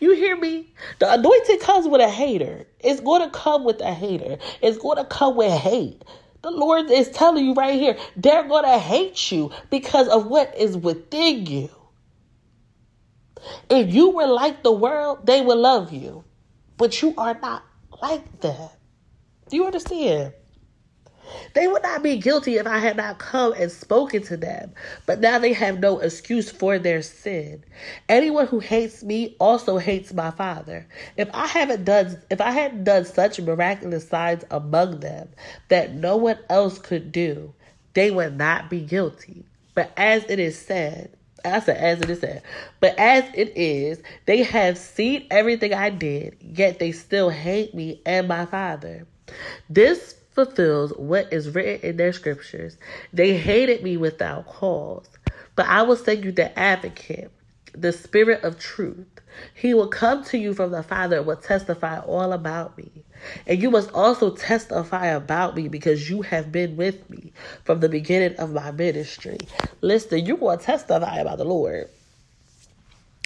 you 0.00 0.14
hear 0.14 0.36
me? 0.36 0.71
The 0.98 1.12
anointing 1.12 1.58
comes 1.60 1.86
with 1.88 2.00
a 2.00 2.08
hater. 2.08 2.66
It's 2.80 3.00
going 3.00 3.22
to 3.22 3.30
come 3.30 3.64
with 3.64 3.80
a 3.80 3.92
hater. 3.92 4.38
It's 4.60 4.78
going 4.78 4.98
to 4.98 5.04
come 5.04 5.36
with 5.36 5.52
hate. 5.52 6.02
The 6.42 6.50
Lord 6.50 6.90
is 6.90 7.08
telling 7.10 7.44
you 7.44 7.54
right 7.54 7.74
here, 7.78 7.96
they're 8.16 8.48
going 8.48 8.64
to 8.64 8.78
hate 8.78 9.30
you 9.30 9.52
because 9.70 10.08
of 10.08 10.26
what 10.26 10.56
is 10.56 10.76
within 10.76 11.46
you. 11.46 11.70
If 13.70 13.94
you 13.94 14.10
were 14.10 14.26
like 14.26 14.62
the 14.62 14.72
world, 14.72 15.26
they 15.26 15.40
would 15.40 15.58
love 15.58 15.92
you. 15.92 16.24
But 16.76 17.00
you 17.00 17.14
are 17.16 17.38
not 17.40 17.64
like 18.00 18.40
that. 18.40 18.78
Do 19.48 19.56
you 19.56 19.66
understand? 19.66 20.34
They 21.54 21.68
would 21.68 21.82
not 21.82 22.02
be 22.02 22.16
guilty 22.18 22.56
if 22.56 22.66
I 22.66 22.78
had 22.78 22.96
not 22.96 23.18
come 23.18 23.52
and 23.52 23.70
spoken 23.70 24.22
to 24.24 24.36
them, 24.36 24.72
but 25.06 25.20
now 25.20 25.38
they 25.38 25.52
have 25.52 25.80
no 25.80 25.98
excuse 25.98 26.50
for 26.50 26.78
their 26.78 27.02
sin. 27.02 27.64
Anyone 28.08 28.46
who 28.46 28.58
hates 28.58 29.02
me 29.02 29.36
also 29.38 29.78
hates 29.78 30.12
my 30.12 30.30
Father. 30.30 30.86
If 31.16 31.28
I 31.34 31.46
haven't 31.46 31.84
done 31.84 32.20
if 32.30 32.40
I 32.40 32.50
hadn't 32.52 32.84
done 32.84 33.04
such 33.04 33.40
miraculous 33.40 34.08
signs 34.08 34.44
among 34.50 35.00
them 35.00 35.28
that 35.68 35.94
no 35.94 36.16
one 36.16 36.38
else 36.48 36.78
could 36.78 37.12
do, 37.12 37.52
they 37.94 38.10
would 38.10 38.36
not 38.36 38.70
be 38.70 38.80
guilty. 38.80 39.44
But 39.74 39.92
as 39.96 40.24
it 40.28 40.38
is 40.38 40.58
said, 40.58 41.10
I 41.44 41.60
said, 41.60 41.76
as 41.76 42.00
it 42.00 42.10
is 42.10 42.20
said, 42.20 42.42
but 42.80 42.96
as 42.98 43.24
it 43.34 43.52
is, 43.56 44.00
they 44.26 44.42
have 44.44 44.78
seen 44.78 45.26
everything 45.30 45.74
I 45.74 45.90
did, 45.90 46.36
yet 46.40 46.78
they 46.78 46.92
still 46.92 47.30
hate 47.30 47.74
me 47.74 48.00
and 48.06 48.28
my 48.28 48.46
Father. 48.46 49.06
This 49.68 50.14
fulfills 50.34 50.92
what 50.96 51.32
is 51.32 51.50
written 51.50 51.88
in 51.88 51.96
their 51.96 52.12
scriptures. 52.12 52.76
They 53.12 53.36
hated 53.36 53.82
me 53.82 53.96
without 53.96 54.46
cause. 54.46 55.08
But 55.54 55.66
I 55.66 55.82
will 55.82 55.96
send 55.96 56.24
you 56.24 56.32
the 56.32 56.56
advocate, 56.58 57.30
the 57.74 57.92
spirit 57.92 58.42
of 58.42 58.58
truth. 58.58 59.06
He 59.54 59.74
will 59.74 59.88
come 59.88 60.24
to 60.24 60.38
you 60.38 60.54
from 60.54 60.72
the 60.72 60.82
Father 60.82 61.18
and 61.18 61.26
will 61.26 61.36
testify 61.36 62.00
all 62.00 62.32
about 62.32 62.76
me. 62.76 62.90
And 63.46 63.62
you 63.62 63.70
must 63.70 63.90
also 63.92 64.34
testify 64.34 65.06
about 65.06 65.56
me 65.56 65.68
because 65.68 66.10
you 66.10 66.22
have 66.22 66.52
been 66.52 66.76
with 66.76 67.08
me 67.08 67.32
from 67.64 67.80
the 67.80 67.88
beginning 67.88 68.36
of 68.36 68.52
my 68.52 68.70
ministry. 68.72 69.38
Listen, 69.80 70.24
you're 70.24 70.36
going 70.36 70.58
to 70.58 70.64
testify 70.64 71.16
about 71.18 71.38
the 71.38 71.44
Lord 71.44 71.88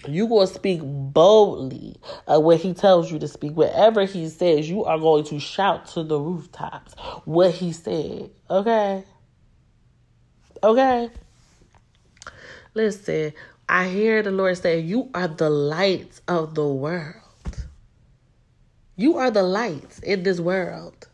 you 0.09 0.27
going 0.29 0.47
to 0.47 0.55
speak 0.55 0.81
boldly 0.83 1.97
uh, 2.27 2.41
when 2.41 2.59
he 2.59 2.75
tells 2.75 3.11
you 3.11 3.19
to 3.19 3.29
speak. 3.29 3.53
Whatever 3.57 4.05
he 4.05 4.29
says, 4.29 4.69
you 4.69 4.85
are 4.85 4.99
going 4.99 5.25
to 5.25 5.39
shout 5.39 5.87
to 5.89 6.03
the 6.03 6.19
rooftops 6.19 6.95
what 7.25 7.53
he 7.53 7.73
said. 7.73 8.31
Okay? 8.51 9.05
Okay? 10.63 11.11
Listen, 12.75 13.33
I 13.69 13.89
hear 13.89 14.23
the 14.23 14.31
Lord 14.31 14.59
say, 14.59 14.81
You 14.81 15.11
are 15.15 15.29
the 15.29 15.51
light 15.51 16.21
of 16.29 16.55
the 16.55 16.67
world. 16.67 17.15
You 18.97 19.17
are 19.19 19.31
the 19.31 19.43
light 19.43 20.01
in 20.03 20.23
this 20.23 20.41
world. 20.41 21.09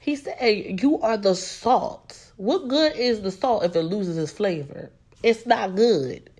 He 0.00 0.16
said, 0.16 0.80
You 0.82 1.00
are 1.00 1.16
the 1.16 1.34
salt. 1.34 2.32
What 2.36 2.68
good 2.68 2.96
is 2.96 3.22
the 3.22 3.30
salt 3.30 3.64
if 3.64 3.76
it 3.76 3.82
loses 3.82 4.18
its 4.18 4.32
flavor? 4.32 4.90
It's 5.22 5.46
not 5.46 5.76
good. 5.76 6.30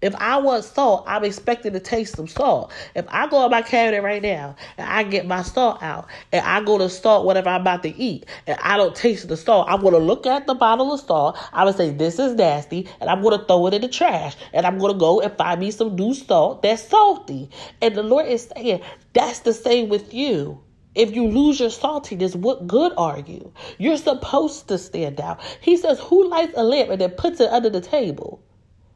If 0.00 0.14
I 0.14 0.36
want 0.36 0.62
salt, 0.62 1.04
I'm 1.08 1.24
expecting 1.24 1.72
to 1.72 1.80
taste 1.80 2.14
some 2.14 2.28
salt. 2.28 2.72
If 2.94 3.04
I 3.08 3.26
go 3.26 3.44
in 3.44 3.50
my 3.50 3.62
cabinet 3.62 4.00
right 4.02 4.22
now 4.22 4.54
and 4.76 4.88
I 4.88 5.02
get 5.02 5.26
my 5.26 5.42
salt 5.42 5.82
out 5.82 6.06
and 6.30 6.46
I 6.46 6.62
go 6.62 6.78
to 6.78 6.88
salt 6.88 7.26
whatever 7.26 7.48
I'm 7.48 7.62
about 7.62 7.82
to 7.82 7.96
eat 7.96 8.26
and 8.46 8.56
I 8.62 8.76
don't 8.76 8.94
taste 8.94 9.26
the 9.26 9.36
salt, 9.36 9.66
I'm 9.68 9.80
going 9.80 9.94
to 9.94 9.98
look 9.98 10.24
at 10.24 10.46
the 10.46 10.54
bottle 10.54 10.92
of 10.92 11.00
salt. 11.00 11.36
I'm 11.52 11.64
going 11.64 11.74
to 11.74 11.78
say, 11.78 11.90
this 11.90 12.20
is 12.20 12.34
nasty 12.34 12.88
and 13.00 13.10
I'm 13.10 13.22
going 13.22 13.40
to 13.40 13.44
throw 13.44 13.66
it 13.66 13.74
in 13.74 13.82
the 13.82 13.88
trash 13.88 14.36
and 14.52 14.64
I'm 14.64 14.78
going 14.78 14.92
to 14.92 14.98
go 14.98 15.20
and 15.20 15.36
find 15.36 15.58
me 15.58 15.72
some 15.72 15.96
new 15.96 16.14
salt 16.14 16.62
that's 16.62 16.82
salty. 16.82 17.50
And 17.82 17.96
the 17.96 18.04
Lord 18.04 18.26
is 18.26 18.48
saying, 18.54 18.82
that's 19.14 19.40
the 19.40 19.52
same 19.52 19.88
with 19.88 20.14
you. 20.14 20.60
If 20.94 21.14
you 21.14 21.26
lose 21.26 21.58
your 21.58 21.70
saltiness, 21.70 22.36
what 22.36 22.68
good 22.68 22.92
are 22.96 23.18
you? 23.18 23.52
You're 23.78 23.96
supposed 23.96 24.68
to 24.68 24.78
stand 24.78 25.20
out. 25.20 25.40
He 25.60 25.76
says, 25.76 26.00
Who 26.00 26.28
lights 26.28 26.54
a 26.56 26.64
lamp 26.64 26.90
and 26.90 27.00
then 27.00 27.10
puts 27.10 27.40
it 27.40 27.50
under 27.50 27.70
the 27.70 27.80
table? 27.80 28.42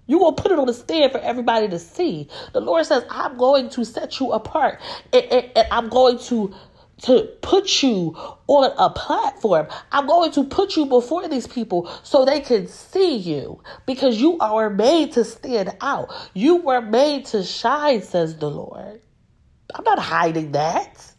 You're 0.07 0.21
going 0.21 0.37
to 0.37 0.43
put 0.43 0.53
it 0.53 0.59
on 0.59 0.67
the 0.67 0.75
stand 0.75 1.13
for 1.13 1.19
everybody 1.19 1.69
to 1.69 1.79
see. 1.79 2.29
The 2.53 2.61
Lord 2.61 2.85
says, 2.87 3.05
I'm 3.11 3.37
going 3.37 3.71
to 3.71 3.85
set 3.85 4.21
you 4.21 4.33
apart 4.33 4.81
and, 5.13 5.25
and, 5.25 5.53
and 5.57 5.69
I'm 5.71 5.89
going 5.89 6.19
to 6.21 6.55
to 7.03 7.29
put 7.41 7.83
you 7.83 8.15
on 8.47 8.73
a 8.79 8.91
platform. 8.91 9.67
I'm 9.91 10.07
going 10.07 10.31
to 10.33 10.45
put 10.45 10.77
you 10.77 10.87
before 10.87 11.29
these 11.29 11.47
people 11.47 11.91
so 12.05 12.25
they 12.25 12.41
can 12.41 12.69
see 12.69 13.17
you 13.17 13.61
because 13.87 14.21
you 14.21 14.39
are 14.39 14.71
made 14.71 15.13
to 15.13 15.25
stand 15.25 15.77
out. 15.81 16.15
You 16.33 16.57
were 16.57 16.81
made 16.81 17.27
to 17.27 17.43
shine, 17.43 18.03
says 18.03 18.37
the 18.37 18.49
Lord. 18.49 19.01
I'm 19.75 19.85
not 19.85 19.99
hiding 19.99 20.53
that. 20.53 21.12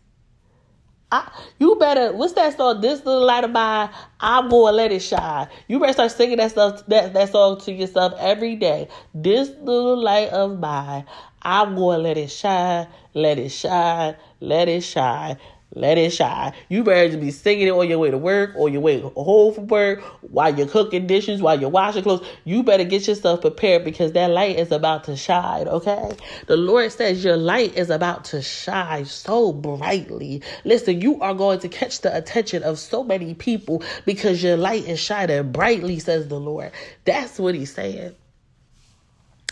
You 1.59 1.75
better 1.75 2.13
what's 2.13 2.33
that 2.33 2.57
song? 2.57 2.81
This 2.81 3.05
little 3.05 3.25
light 3.25 3.43
of 3.43 3.51
mine, 3.51 3.89
I'm 4.19 4.49
gonna 4.49 4.75
let 4.75 4.91
it 4.91 5.01
shine. 5.01 5.47
You 5.67 5.79
better 5.79 5.93
start 5.93 6.11
singing 6.11 6.37
that 6.37 6.51
stuff 6.51 6.85
that, 6.87 7.13
that 7.13 7.31
song 7.31 7.59
to 7.61 7.71
yourself 7.71 8.13
every 8.19 8.55
day. 8.55 8.87
This 9.13 9.49
little 9.61 10.01
light 10.01 10.29
of 10.29 10.59
mine, 10.59 11.05
I'm 11.41 11.75
gonna 11.75 11.99
let 11.99 12.17
it 12.17 12.31
shine, 12.31 12.87
let 13.13 13.37
it 13.37 13.49
shine, 13.49 14.15
let 14.39 14.69
it 14.69 14.81
shine. 14.81 15.37
Let 15.75 15.97
it 15.97 16.11
shine. 16.11 16.53
You 16.69 16.83
better 16.83 17.07
just 17.07 17.19
be 17.19 17.31
singing 17.31 17.67
it 17.67 17.71
on 17.71 17.89
your 17.89 17.97
way 17.97 18.11
to 18.11 18.17
work, 18.17 18.51
or 18.55 18.69
your 18.69 18.81
way 18.81 18.99
home 19.01 19.53
from 19.53 19.67
work, 19.67 20.01
while 20.21 20.55
you're 20.55 20.67
cooking 20.67 21.07
dishes, 21.07 21.41
while 21.41 21.59
you're 21.59 21.69
washing 21.69 22.03
clothes. 22.03 22.25
You 22.43 22.61
better 22.61 22.83
get 22.83 23.07
yourself 23.07 23.41
prepared 23.41 23.83
because 23.83 24.11
that 24.11 24.29
light 24.29 24.59
is 24.59 24.71
about 24.71 25.05
to 25.05 25.15
shine, 25.15 25.67
okay? 25.67 26.15
The 26.45 26.57
Lord 26.57 26.91
says 26.91 27.23
your 27.23 27.37
light 27.37 27.75
is 27.75 27.89
about 27.89 28.25
to 28.25 28.41
shine 28.41 29.05
so 29.05 29.51
brightly. 29.51 30.43
Listen, 30.63 31.01
you 31.01 31.19
are 31.21 31.33
going 31.33 31.59
to 31.59 31.69
catch 31.69 32.01
the 32.01 32.15
attention 32.15 32.61
of 32.61 32.77
so 32.77 33.03
many 33.03 33.33
people 33.33 33.81
because 34.05 34.43
your 34.43 34.57
light 34.57 34.87
is 34.87 34.99
shining 34.99 35.51
brightly, 35.51 35.97
says 35.97 36.27
the 36.27 36.39
Lord. 36.39 36.71
That's 37.05 37.39
what 37.39 37.55
he's 37.55 37.73
saying. 37.73 38.15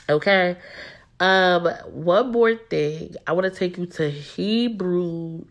Okay? 0.08 0.58
Um, 1.20 1.68
one 1.92 2.32
more 2.32 2.56
thing. 2.56 3.16
I 3.28 3.34
want 3.34 3.52
to 3.52 3.58
take 3.58 3.78
you 3.78 3.86
to 3.86 4.10
Hebrews 4.10 5.46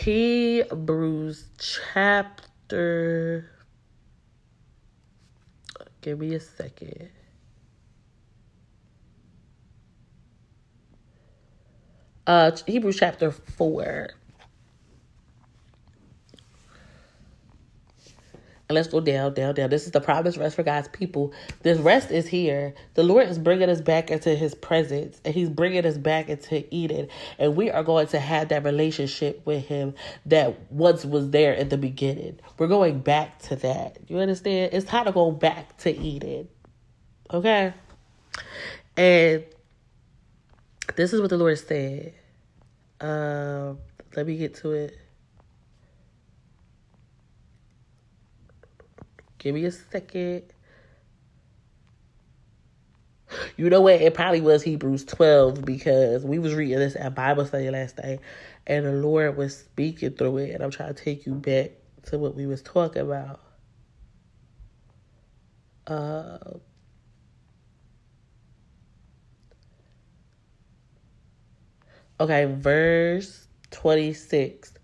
Hebrews 0.00 1.46
chapter. 1.58 3.50
Give 6.02 6.20
me 6.20 6.34
a 6.34 6.40
second. 6.40 7.10
Uh, 12.26 12.52
Hebrews 12.66 12.98
chapter 12.98 13.30
4. 13.32 14.10
And 18.70 18.76
let's 18.76 18.86
go 18.86 19.00
down, 19.00 19.34
down, 19.34 19.56
down. 19.56 19.68
This 19.68 19.86
is 19.86 19.90
the 19.90 20.00
promised 20.00 20.38
rest 20.38 20.54
for 20.54 20.62
God's 20.62 20.86
people. 20.86 21.32
This 21.62 21.80
rest 21.80 22.12
is 22.12 22.28
here. 22.28 22.72
The 22.94 23.02
Lord 23.02 23.28
is 23.28 23.36
bringing 23.36 23.68
us 23.68 23.80
back 23.80 24.12
into 24.12 24.32
His 24.36 24.54
presence, 24.54 25.20
and 25.24 25.34
He's 25.34 25.50
bringing 25.50 25.84
us 25.84 25.98
back 25.98 26.28
into 26.28 26.64
Eden. 26.72 27.08
And 27.40 27.56
we 27.56 27.68
are 27.72 27.82
going 27.82 28.06
to 28.06 28.20
have 28.20 28.50
that 28.50 28.62
relationship 28.62 29.44
with 29.44 29.66
Him 29.66 29.94
that 30.26 30.70
once 30.70 31.04
was 31.04 31.30
there 31.30 31.52
in 31.52 31.68
the 31.68 31.78
beginning. 31.78 32.38
We're 32.58 32.68
going 32.68 33.00
back 33.00 33.40
to 33.48 33.56
that. 33.56 33.98
You 34.06 34.20
understand? 34.20 34.72
It's 34.72 34.86
time 34.86 35.06
to 35.06 35.10
go 35.10 35.32
back 35.32 35.76
to 35.78 35.90
Eden. 35.90 36.46
Okay? 37.34 37.74
And 38.96 39.44
this 40.94 41.12
is 41.12 41.20
what 41.20 41.30
the 41.30 41.38
Lord 41.38 41.58
said. 41.58 42.14
Um, 43.00 43.78
let 44.14 44.28
me 44.28 44.36
get 44.36 44.54
to 44.58 44.70
it. 44.70 44.96
Give 49.40 49.56
me 49.56 49.66
a 49.66 49.72
second. 49.72 50.44
You 53.56 53.70
know 53.70 53.82
what? 53.82 53.94
It 54.02 54.14
probably 54.14 54.40
was 54.40 54.62
Hebrews 54.62 55.04
12 55.06 55.64
because 55.64 56.24
we 56.24 56.38
was 56.38 56.54
reading 56.54 56.78
this 56.80 56.96
at 56.96 57.14
Bible 57.14 57.46
study 57.46 57.70
last 57.70 57.98
night 57.98 58.20
and 58.66 58.86
the 58.86 58.92
Lord 58.92 59.36
was 59.36 59.56
speaking 59.56 60.12
through 60.12 60.38
it 60.38 60.50
and 60.52 60.64
I'm 60.64 60.70
trying 60.72 60.94
to 60.94 61.04
take 61.04 61.26
you 61.26 61.34
back 61.34 61.72
to 62.04 62.18
what 62.18 62.36
we 62.36 62.46
was 62.46 62.62
talking 62.62 63.02
about. 63.02 63.40
Uh, 65.86 66.38
okay, 72.20 72.46
verse 72.46 73.48
26. 73.70 74.74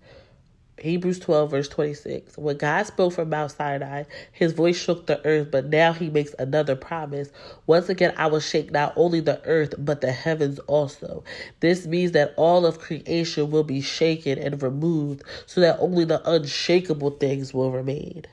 Hebrews 0.78 1.20
12, 1.20 1.50
verse 1.50 1.68
26. 1.68 2.36
When 2.36 2.58
God 2.58 2.86
spoke 2.86 3.14
from 3.14 3.30
Mount 3.30 3.50
Sinai, 3.50 4.04
his 4.30 4.52
voice 4.52 4.76
shook 4.76 5.06
the 5.06 5.24
earth, 5.24 5.50
but 5.50 5.66
now 5.66 5.94
he 5.94 6.10
makes 6.10 6.34
another 6.38 6.76
promise. 6.76 7.30
Once 7.66 7.88
again, 7.88 8.12
I 8.18 8.26
will 8.26 8.40
shake 8.40 8.70
not 8.70 8.92
only 8.94 9.20
the 9.20 9.40
earth, 9.46 9.74
but 9.78 10.02
the 10.02 10.12
heavens 10.12 10.58
also. 10.60 11.24
This 11.60 11.86
means 11.86 12.12
that 12.12 12.34
all 12.36 12.66
of 12.66 12.78
creation 12.78 13.50
will 13.50 13.64
be 13.64 13.80
shaken 13.80 14.38
and 14.38 14.62
removed, 14.62 15.22
so 15.46 15.62
that 15.62 15.78
only 15.80 16.04
the 16.04 16.20
unshakable 16.30 17.12
things 17.12 17.54
will 17.54 17.70
remain. 17.70 18.26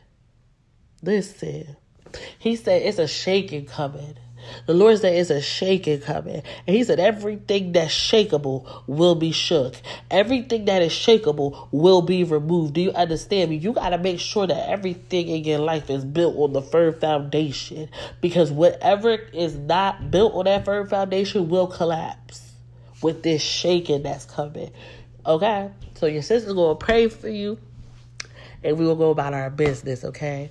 Listen, 1.02 1.78
he 2.40 2.58
said 2.58 2.82
it's 2.82 3.00
a 3.00 3.08
shaking 3.08 3.66
coming. 3.66 4.18
The 4.66 4.74
Lord 4.74 4.98
said 5.00 5.14
it's 5.16 5.30
a 5.30 5.42
shaking 5.42 6.02
coming. 6.02 6.42
And 6.68 6.76
he 6.76 6.84
said 6.84 7.00
everything 7.00 7.72
that's 7.72 7.94
shakable 7.94 8.84
will 8.88 9.16
be 9.16 9.32
shook. 9.32 9.76
Everything 10.10 10.66
that 10.66 10.82
is 10.82 10.92
shakable 10.92 11.68
will 11.72 12.02
be 12.02 12.24
removed. 12.24 12.74
Do 12.74 12.82
you 12.82 12.92
understand 12.92 13.52
me? 13.52 13.58
You 13.58 13.74
got 13.74 13.90
to 13.90 13.98
make 13.98 14.20
sure 14.20 14.48
that 14.48 14.70
everything 14.70 15.28
in 15.28 15.44
your 15.44 15.60
life 15.60 15.90
is 15.90 16.06
built 16.06 16.36
on 16.38 16.54
the 16.54 16.62
firm 16.62 17.00
foundation. 17.00 17.90
Because 18.22 18.52
whatever 18.52 19.12
is 19.12 19.56
not 19.56 20.12
built 20.12 20.34
on 20.34 20.46
that 20.46 20.66
firm 20.66 20.88
foundation 20.88 21.50
will 21.50 21.68
collapse 21.68 22.54
with 23.02 23.24
this 23.24 23.42
shaking 23.42 24.04
that's 24.04 24.26
coming. 24.26 24.72
Okay? 25.26 25.70
So 25.96 26.08
your 26.08 26.22
sister's 26.22 26.54
going 26.54 26.78
to 26.78 26.86
pray 26.86 27.08
for 27.08 27.30
you. 27.30 27.58
And 28.64 28.78
we 28.78 28.86
will 28.86 28.96
go 28.96 29.10
about 29.12 29.34
our 29.34 29.50
business, 29.50 30.06
okay? 30.06 30.50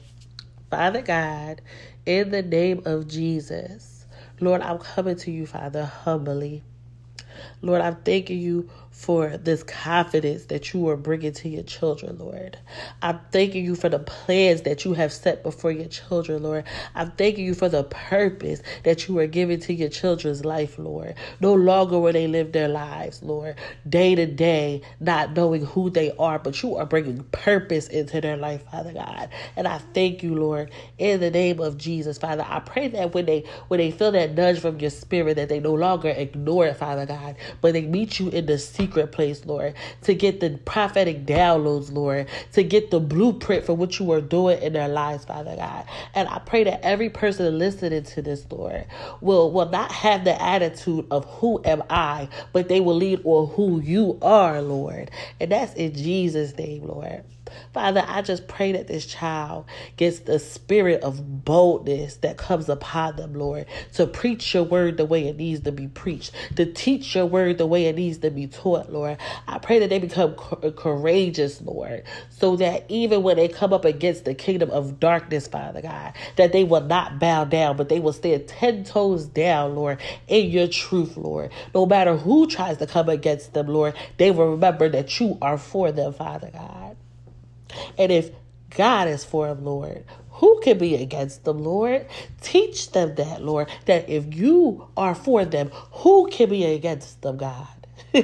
Father 0.70 1.00
God, 1.00 1.62
in 2.06 2.30
the 2.30 2.42
name 2.42 2.82
of 2.84 3.08
Jesus. 3.08 4.06
Lord, 4.40 4.62
I'm 4.62 4.78
coming 4.78 5.16
to 5.16 5.30
you, 5.30 5.46
Father, 5.46 5.84
humbly. 5.84 6.62
Lord, 7.62 7.80
I'm 7.80 7.96
thanking 7.96 8.40
you 8.40 8.68
for 9.02 9.36
this 9.36 9.64
confidence 9.64 10.46
that 10.46 10.72
you 10.72 10.88
are 10.88 10.96
bringing 10.96 11.32
to 11.32 11.48
your 11.48 11.64
children, 11.64 12.18
Lord. 12.18 12.56
I'm 13.02 13.18
thanking 13.32 13.64
you 13.64 13.74
for 13.74 13.88
the 13.88 13.98
plans 13.98 14.62
that 14.62 14.84
you 14.84 14.94
have 14.94 15.12
set 15.12 15.42
before 15.42 15.72
your 15.72 15.88
children, 15.88 16.44
Lord. 16.44 16.64
I'm 16.94 17.10
thanking 17.10 17.44
you 17.44 17.54
for 17.54 17.68
the 17.68 17.82
purpose 17.82 18.62
that 18.84 19.08
you 19.08 19.18
are 19.18 19.26
giving 19.26 19.58
to 19.60 19.74
your 19.74 19.88
children's 19.88 20.44
life, 20.44 20.78
Lord. 20.78 21.16
No 21.40 21.52
longer 21.52 21.98
will 21.98 22.12
they 22.12 22.28
live 22.28 22.52
their 22.52 22.68
lives, 22.68 23.24
Lord, 23.24 23.56
day 23.88 24.14
to 24.14 24.24
day, 24.24 24.82
not 25.00 25.32
knowing 25.34 25.66
who 25.66 25.90
they 25.90 26.12
are, 26.12 26.38
but 26.38 26.62
you 26.62 26.76
are 26.76 26.86
bringing 26.86 27.24
purpose 27.32 27.88
into 27.88 28.20
their 28.20 28.36
life, 28.36 28.62
Father 28.70 28.92
God. 28.92 29.30
And 29.56 29.66
I 29.66 29.78
thank 29.78 30.22
you, 30.22 30.36
Lord, 30.36 30.70
in 30.98 31.18
the 31.18 31.30
name 31.30 31.58
of 31.58 31.76
Jesus, 31.76 32.18
Father. 32.18 32.46
I 32.48 32.60
pray 32.60 32.86
that 32.88 33.14
when 33.14 33.26
they 33.26 33.44
when 33.66 33.78
they 33.78 33.90
feel 33.90 34.12
that 34.12 34.34
nudge 34.34 34.60
from 34.60 34.78
your 34.78 34.90
spirit, 34.90 35.34
that 35.34 35.48
they 35.48 35.58
no 35.58 35.74
longer 35.74 36.10
ignore 36.10 36.66
it, 36.68 36.76
Father 36.76 37.04
God, 37.04 37.36
but 37.60 37.72
they 37.72 37.82
meet 37.82 38.20
you 38.20 38.28
in 38.28 38.46
the 38.46 38.58
secret 38.58 38.91
place, 38.92 39.44
Lord, 39.46 39.74
to 40.02 40.14
get 40.14 40.40
the 40.40 40.58
prophetic 40.64 41.26
downloads, 41.26 41.92
Lord, 41.92 42.28
to 42.52 42.62
get 42.62 42.90
the 42.90 43.00
blueprint 43.00 43.64
for 43.64 43.74
what 43.74 43.98
you 43.98 44.10
are 44.12 44.20
doing 44.20 44.62
in 44.62 44.72
their 44.72 44.88
lives, 44.88 45.24
Father 45.24 45.56
God. 45.56 45.86
And 46.14 46.28
I 46.28 46.38
pray 46.40 46.64
that 46.64 46.80
every 46.84 47.10
person 47.10 47.58
listening 47.58 48.02
to 48.04 48.22
this, 48.22 48.46
Lord, 48.50 48.86
will, 49.20 49.50
will 49.50 49.68
not 49.68 49.90
have 49.92 50.24
the 50.24 50.40
attitude 50.40 51.06
of 51.10 51.24
who 51.26 51.60
am 51.64 51.82
I, 51.90 52.28
but 52.52 52.68
they 52.68 52.80
will 52.80 52.96
lead 52.96 53.20
on 53.24 53.48
who 53.54 53.80
you 53.80 54.18
are, 54.22 54.62
Lord. 54.62 55.10
And 55.40 55.50
that's 55.50 55.74
in 55.74 55.94
Jesus' 55.94 56.56
name, 56.56 56.86
Lord. 56.86 57.24
Father, 57.72 58.04
I 58.06 58.22
just 58.22 58.48
pray 58.48 58.72
that 58.72 58.88
this 58.88 59.06
child 59.06 59.66
gets 59.96 60.20
the 60.20 60.38
spirit 60.38 61.02
of 61.02 61.44
boldness 61.44 62.16
that 62.16 62.36
comes 62.36 62.68
upon 62.68 63.16
them, 63.16 63.34
Lord, 63.34 63.66
to 63.94 64.06
preach 64.06 64.54
your 64.54 64.64
word 64.64 64.96
the 64.96 65.04
way 65.04 65.28
it 65.28 65.36
needs 65.36 65.60
to 65.62 65.72
be 65.72 65.88
preached, 65.88 66.32
to 66.56 66.66
teach 66.66 67.14
your 67.14 67.26
word 67.26 67.58
the 67.58 67.66
way 67.66 67.86
it 67.86 67.96
needs 67.96 68.18
to 68.18 68.30
be 68.30 68.46
taught, 68.46 68.92
Lord. 68.92 69.18
I 69.48 69.58
pray 69.58 69.78
that 69.80 69.90
they 69.90 69.98
become 69.98 70.34
courageous, 70.76 71.60
Lord, 71.62 72.04
so 72.30 72.56
that 72.56 72.84
even 72.88 73.22
when 73.22 73.36
they 73.36 73.48
come 73.48 73.72
up 73.72 73.84
against 73.84 74.24
the 74.24 74.34
kingdom 74.34 74.70
of 74.70 75.00
darkness, 75.00 75.46
Father 75.48 75.82
God, 75.82 76.14
that 76.36 76.52
they 76.52 76.64
will 76.64 76.82
not 76.82 77.18
bow 77.18 77.44
down, 77.44 77.76
but 77.76 77.88
they 77.88 78.00
will 78.00 78.12
stand 78.12 78.48
ten 78.48 78.84
toes 78.84 79.26
down, 79.26 79.74
Lord, 79.74 80.00
in 80.28 80.50
your 80.50 80.68
truth, 80.68 81.16
Lord. 81.16 81.50
No 81.74 81.86
matter 81.86 82.16
who 82.16 82.46
tries 82.46 82.78
to 82.78 82.86
come 82.86 83.08
against 83.08 83.54
them, 83.54 83.68
Lord, 83.68 83.94
they 84.18 84.30
will 84.30 84.52
remember 84.52 84.88
that 84.90 85.20
you 85.20 85.38
are 85.42 85.58
for 85.58 85.92
them, 85.92 86.12
Father 86.12 86.50
God. 86.52 86.91
And 87.98 88.12
if 88.12 88.30
God 88.70 89.08
is 89.08 89.24
for 89.24 89.48
them, 89.48 89.64
Lord, 89.64 90.04
who 90.30 90.60
can 90.60 90.78
be 90.78 90.96
against 90.96 91.44
them, 91.44 91.62
Lord? 91.62 92.06
Teach 92.40 92.92
them 92.92 93.14
that, 93.16 93.42
Lord, 93.44 93.68
that 93.86 94.08
if 94.08 94.34
you 94.34 94.88
are 94.96 95.14
for 95.14 95.44
them, 95.44 95.70
who 95.92 96.28
can 96.28 96.50
be 96.50 96.64
against 96.64 97.22
them, 97.22 97.36
God? 97.36 97.68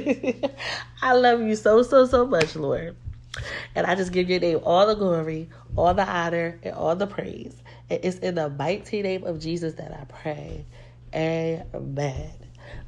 I 1.02 1.12
love 1.12 1.42
you 1.42 1.54
so, 1.54 1.82
so, 1.82 2.06
so 2.06 2.26
much, 2.26 2.56
Lord. 2.56 2.96
And 3.74 3.86
I 3.86 3.94
just 3.94 4.12
give 4.12 4.28
your 4.28 4.40
name 4.40 4.60
all 4.64 4.86
the 4.86 4.94
glory, 4.94 5.48
all 5.76 5.94
the 5.94 6.08
honor, 6.08 6.58
and 6.62 6.74
all 6.74 6.96
the 6.96 7.06
praise. 7.06 7.54
And 7.90 8.00
it's 8.02 8.18
in 8.18 8.34
the 8.34 8.50
mighty 8.50 9.02
name 9.02 9.24
of 9.24 9.40
Jesus 9.40 9.74
that 9.74 9.92
I 9.92 10.04
pray. 10.04 10.64
Amen. 11.14 12.30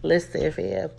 Listen, 0.03 0.51
fam. 0.53 0.91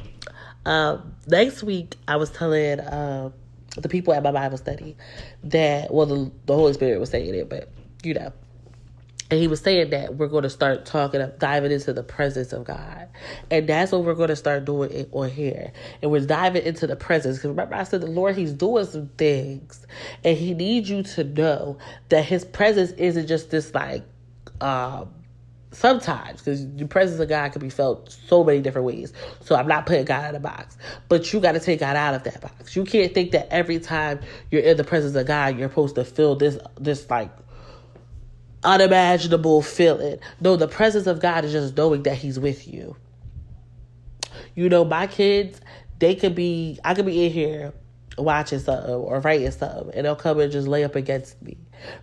Um, 0.65 1.15
next 1.27 1.63
week, 1.63 1.95
I 2.07 2.15
was 2.15 2.29
telling 2.29 2.79
um, 2.87 3.33
the 3.77 3.89
people 3.89 4.13
at 4.13 4.23
my 4.23 4.31
Bible 4.31 4.57
study 4.57 4.97
that, 5.43 5.93
well, 5.93 6.05
the, 6.05 6.31
the 6.45 6.55
Holy 6.55 6.73
Spirit 6.73 6.99
was 6.99 7.09
saying 7.09 7.33
it, 7.33 7.49
but 7.49 7.69
you 8.03 8.13
know. 8.13 8.33
And 9.29 9.39
he 9.39 9.47
was 9.47 9.61
saying 9.61 9.91
that 9.91 10.15
we're 10.15 10.27
going 10.27 10.43
to 10.43 10.49
start 10.49 10.85
talking, 10.85 11.25
diving 11.39 11.71
into 11.71 11.93
the 11.93 12.03
presence 12.03 12.51
of 12.51 12.65
God. 12.65 13.07
And 13.49 13.65
that's 13.65 13.93
what 13.93 14.03
we're 14.03 14.13
going 14.13 14.27
to 14.27 14.35
start 14.35 14.65
doing 14.65 15.07
on 15.13 15.29
here. 15.29 15.71
And 16.01 16.11
we're 16.11 16.25
diving 16.25 16.65
into 16.65 16.85
the 16.85 16.97
presence. 16.97 17.37
Because 17.37 17.51
remember, 17.51 17.75
I 17.75 17.83
said 17.83 18.01
the 18.01 18.07
Lord, 18.07 18.35
He's 18.35 18.51
doing 18.51 18.83
some 18.83 19.07
things. 19.17 19.87
And 20.25 20.37
He 20.37 20.53
needs 20.53 20.89
you 20.89 21.03
to 21.03 21.23
know 21.23 21.77
that 22.09 22.25
His 22.25 22.43
presence 22.43 22.91
isn't 22.91 23.27
just 23.27 23.51
this 23.51 23.73
like, 23.73 24.03
um, 24.59 25.13
sometimes 25.71 26.41
because 26.41 26.67
the 26.75 26.85
presence 26.85 27.19
of 27.19 27.29
God 27.29 27.51
can 27.51 27.61
be 27.61 27.69
felt 27.69 28.11
so 28.27 28.43
many 28.43 28.61
different 28.61 28.85
ways. 28.85 29.13
So 29.41 29.55
I'm 29.55 29.67
not 29.67 29.85
putting 29.85 30.05
God 30.05 30.29
in 30.29 30.35
a 30.35 30.39
box, 30.39 30.77
but 31.09 31.31
you 31.31 31.39
got 31.39 31.53
to 31.53 31.59
take 31.59 31.79
God 31.79 31.95
out 31.95 32.13
of 32.13 32.23
that 32.23 32.41
box. 32.41 32.75
You 32.75 32.83
can't 32.83 33.13
think 33.13 33.31
that 33.31 33.47
every 33.51 33.79
time 33.79 34.19
you're 34.49 34.61
in 34.61 34.77
the 34.77 34.83
presence 34.83 35.15
of 35.15 35.25
God, 35.25 35.57
you're 35.57 35.69
supposed 35.69 35.95
to 35.95 36.05
feel 36.05 36.35
this 36.35 36.57
this 36.79 37.09
like 37.09 37.31
unimaginable 38.63 39.61
feeling. 39.61 40.19
No, 40.39 40.55
the 40.55 40.67
presence 40.67 41.07
of 41.07 41.19
God 41.19 41.45
is 41.45 41.51
just 41.51 41.75
knowing 41.75 42.03
that 42.03 42.17
He's 42.17 42.39
with 42.39 42.67
you. 42.67 42.95
You 44.55 44.69
know, 44.69 44.83
my 44.83 45.07
kids, 45.07 45.61
they 45.99 46.15
could 46.15 46.35
be, 46.35 46.79
I 46.83 46.93
could 46.93 47.05
be 47.05 47.25
in 47.25 47.31
here 47.31 47.73
watching 48.17 48.59
something 48.59 48.93
or 48.93 49.19
writing 49.19 49.51
something, 49.51 49.91
and 49.93 50.05
they'll 50.05 50.15
come 50.15 50.39
and 50.39 50.51
just 50.51 50.67
lay 50.67 50.83
up 50.83 50.95
against 50.95 51.41
me 51.41 51.57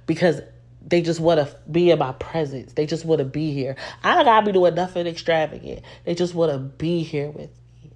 because 0.07 0.40
they 0.88 1.03
just 1.03 1.20
want 1.20 1.38
to 1.38 1.55
be 1.70 1.90
in 1.90 1.98
my 1.98 2.12
presence. 2.12 2.72
They 2.72 2.87
just 2.87 3.05
want 3.05 3.18
to 3.18 3.24
be 3.24 3.53
here. 3.53 3.77
I 4.03 4.14
don't 4.14 4.24
gotta 4.24 4.46
be 4.46 4.53
doing 4.53 4.74
nothing 4.74 5.07
extravagant. 5.07 5.83
They 6.05 6.14
just 6.14 6.35
want 6.35 6.53
to 6.53 6.59
be 6.59 7.03
here 7.03 7.29
with 7.29 7.51
me. 7.83 7.92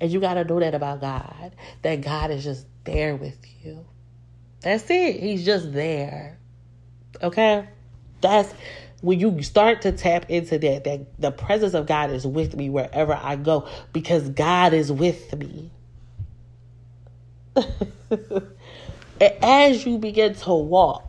And 0.00 0.12
you 0.12 0.20
gotta 0.20 0.44
know 0.44 0.60
that 0.60 0.74
about 0.74 1.00
God. 1.00 1.56
That 1.82 2.02
God 2.02 2.30
is 2.30 2.44
just 2.44 2.66
there 2.84 3.16
with 3.16 3.38
you. 3.64 3.84
That's 4.60 4.90
it. 4.90 5.20
He's 5.20 5.44
just 5.44 5.72
there. 5.72 6.38
Okay? 7.22 7.66
That's 8.20 8.52
when 9.00 9.20
you 9.20 9.42
start 9.42 9.82
to 9.82 9.92
tap 9.92 10.28
into 10.28 10.58
that, 10.58 10.84
that 10.84 11.20
the 11.20 11.30
presence 11.30 11.74
of 11.74 11.86
God 11.86 12.10
is 12.10 12.26
with 12.26 12.56
me 12.56 12.68
wherever 12.68 13.14
I 13.14 13.36
go 13.36 13.68
because 13.92 14.28
God 14.28 14.74
is 14.74 14.92
with 14.92 15.34
me. 15.36 15.70
and 18.10 18.44
as 19.20 19.86
you 19.86 19.96
begin 19.98 20.34
to 20.34 20.52
walk, 20.52 21.05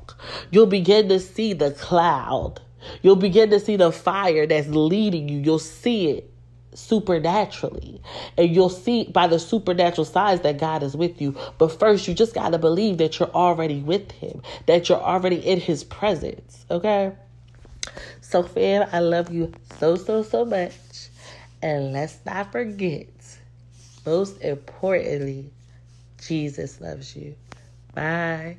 you'll 0.51 0.65
begin 0.65 1.09
to 1.09 1.19
see 1.19 1.53
the 1.53 1.71
cloud. 1.71 2.61
You'll 3.01 3.15
begin 3.15 3.49
to 3.49 3.59
see 3.59 3.75
the 3.75 3.91
fire 3.91 4.45
that's 4.47 4.67
leading 4.67 5.29
you. 5.29 5.39
You'll 5.39 5.59
see 5.59 6.09
it 6.09 6.31
supernaturally. 6.73 8.01
And 8.37 8.55
you'll 8.55 8.69
see 8.69 9.05
by 9.05 9.27
the 9.27 9.39
supernatural 9.39 10.05
signs 10.05 10.41
that 10.41 10.59
God 10.59 10.83
is 10.83 10.95
with 10.95 11.21
you. 11.21 11.35
But 11.57 11.77
first, 11.79 12.07
you 12.07 12.13
just 12.13 12.33
got 12.33 12.49
to 12.49 12.57
believe 12.57 12.97
that 12.99 13.19
you're 13.19 13.31
already 13.31 13.81
with 13.81 14.11
Him, 14.11 14.41
that 14.67 14.87
you're 14.87 15.01
already 15.01 15.37
in 15.37 15.59
His 15.59 15.83
presence. 15.83 16.65
Okay? 16.69 17.11
So, 18.21 18.43
fam, 18.43 18.87
I 18.91 18.99
love 18.99 19.31
you 19.33 19.51
so, 19.79 19.95
so, 19.95 20.23
so 20.23 20.45
much. 20.45 20.73
And 21.61 21.91
let's 21.93 22.19
not 22.25 22.51
forget, 22.51 23.07
most 24.05 24.41
importantly, 24.41 25.49
Jesus 26.21 26.79
loves 26.79 27.15
you. 27.15 27.35
Bye. 27.95 28.55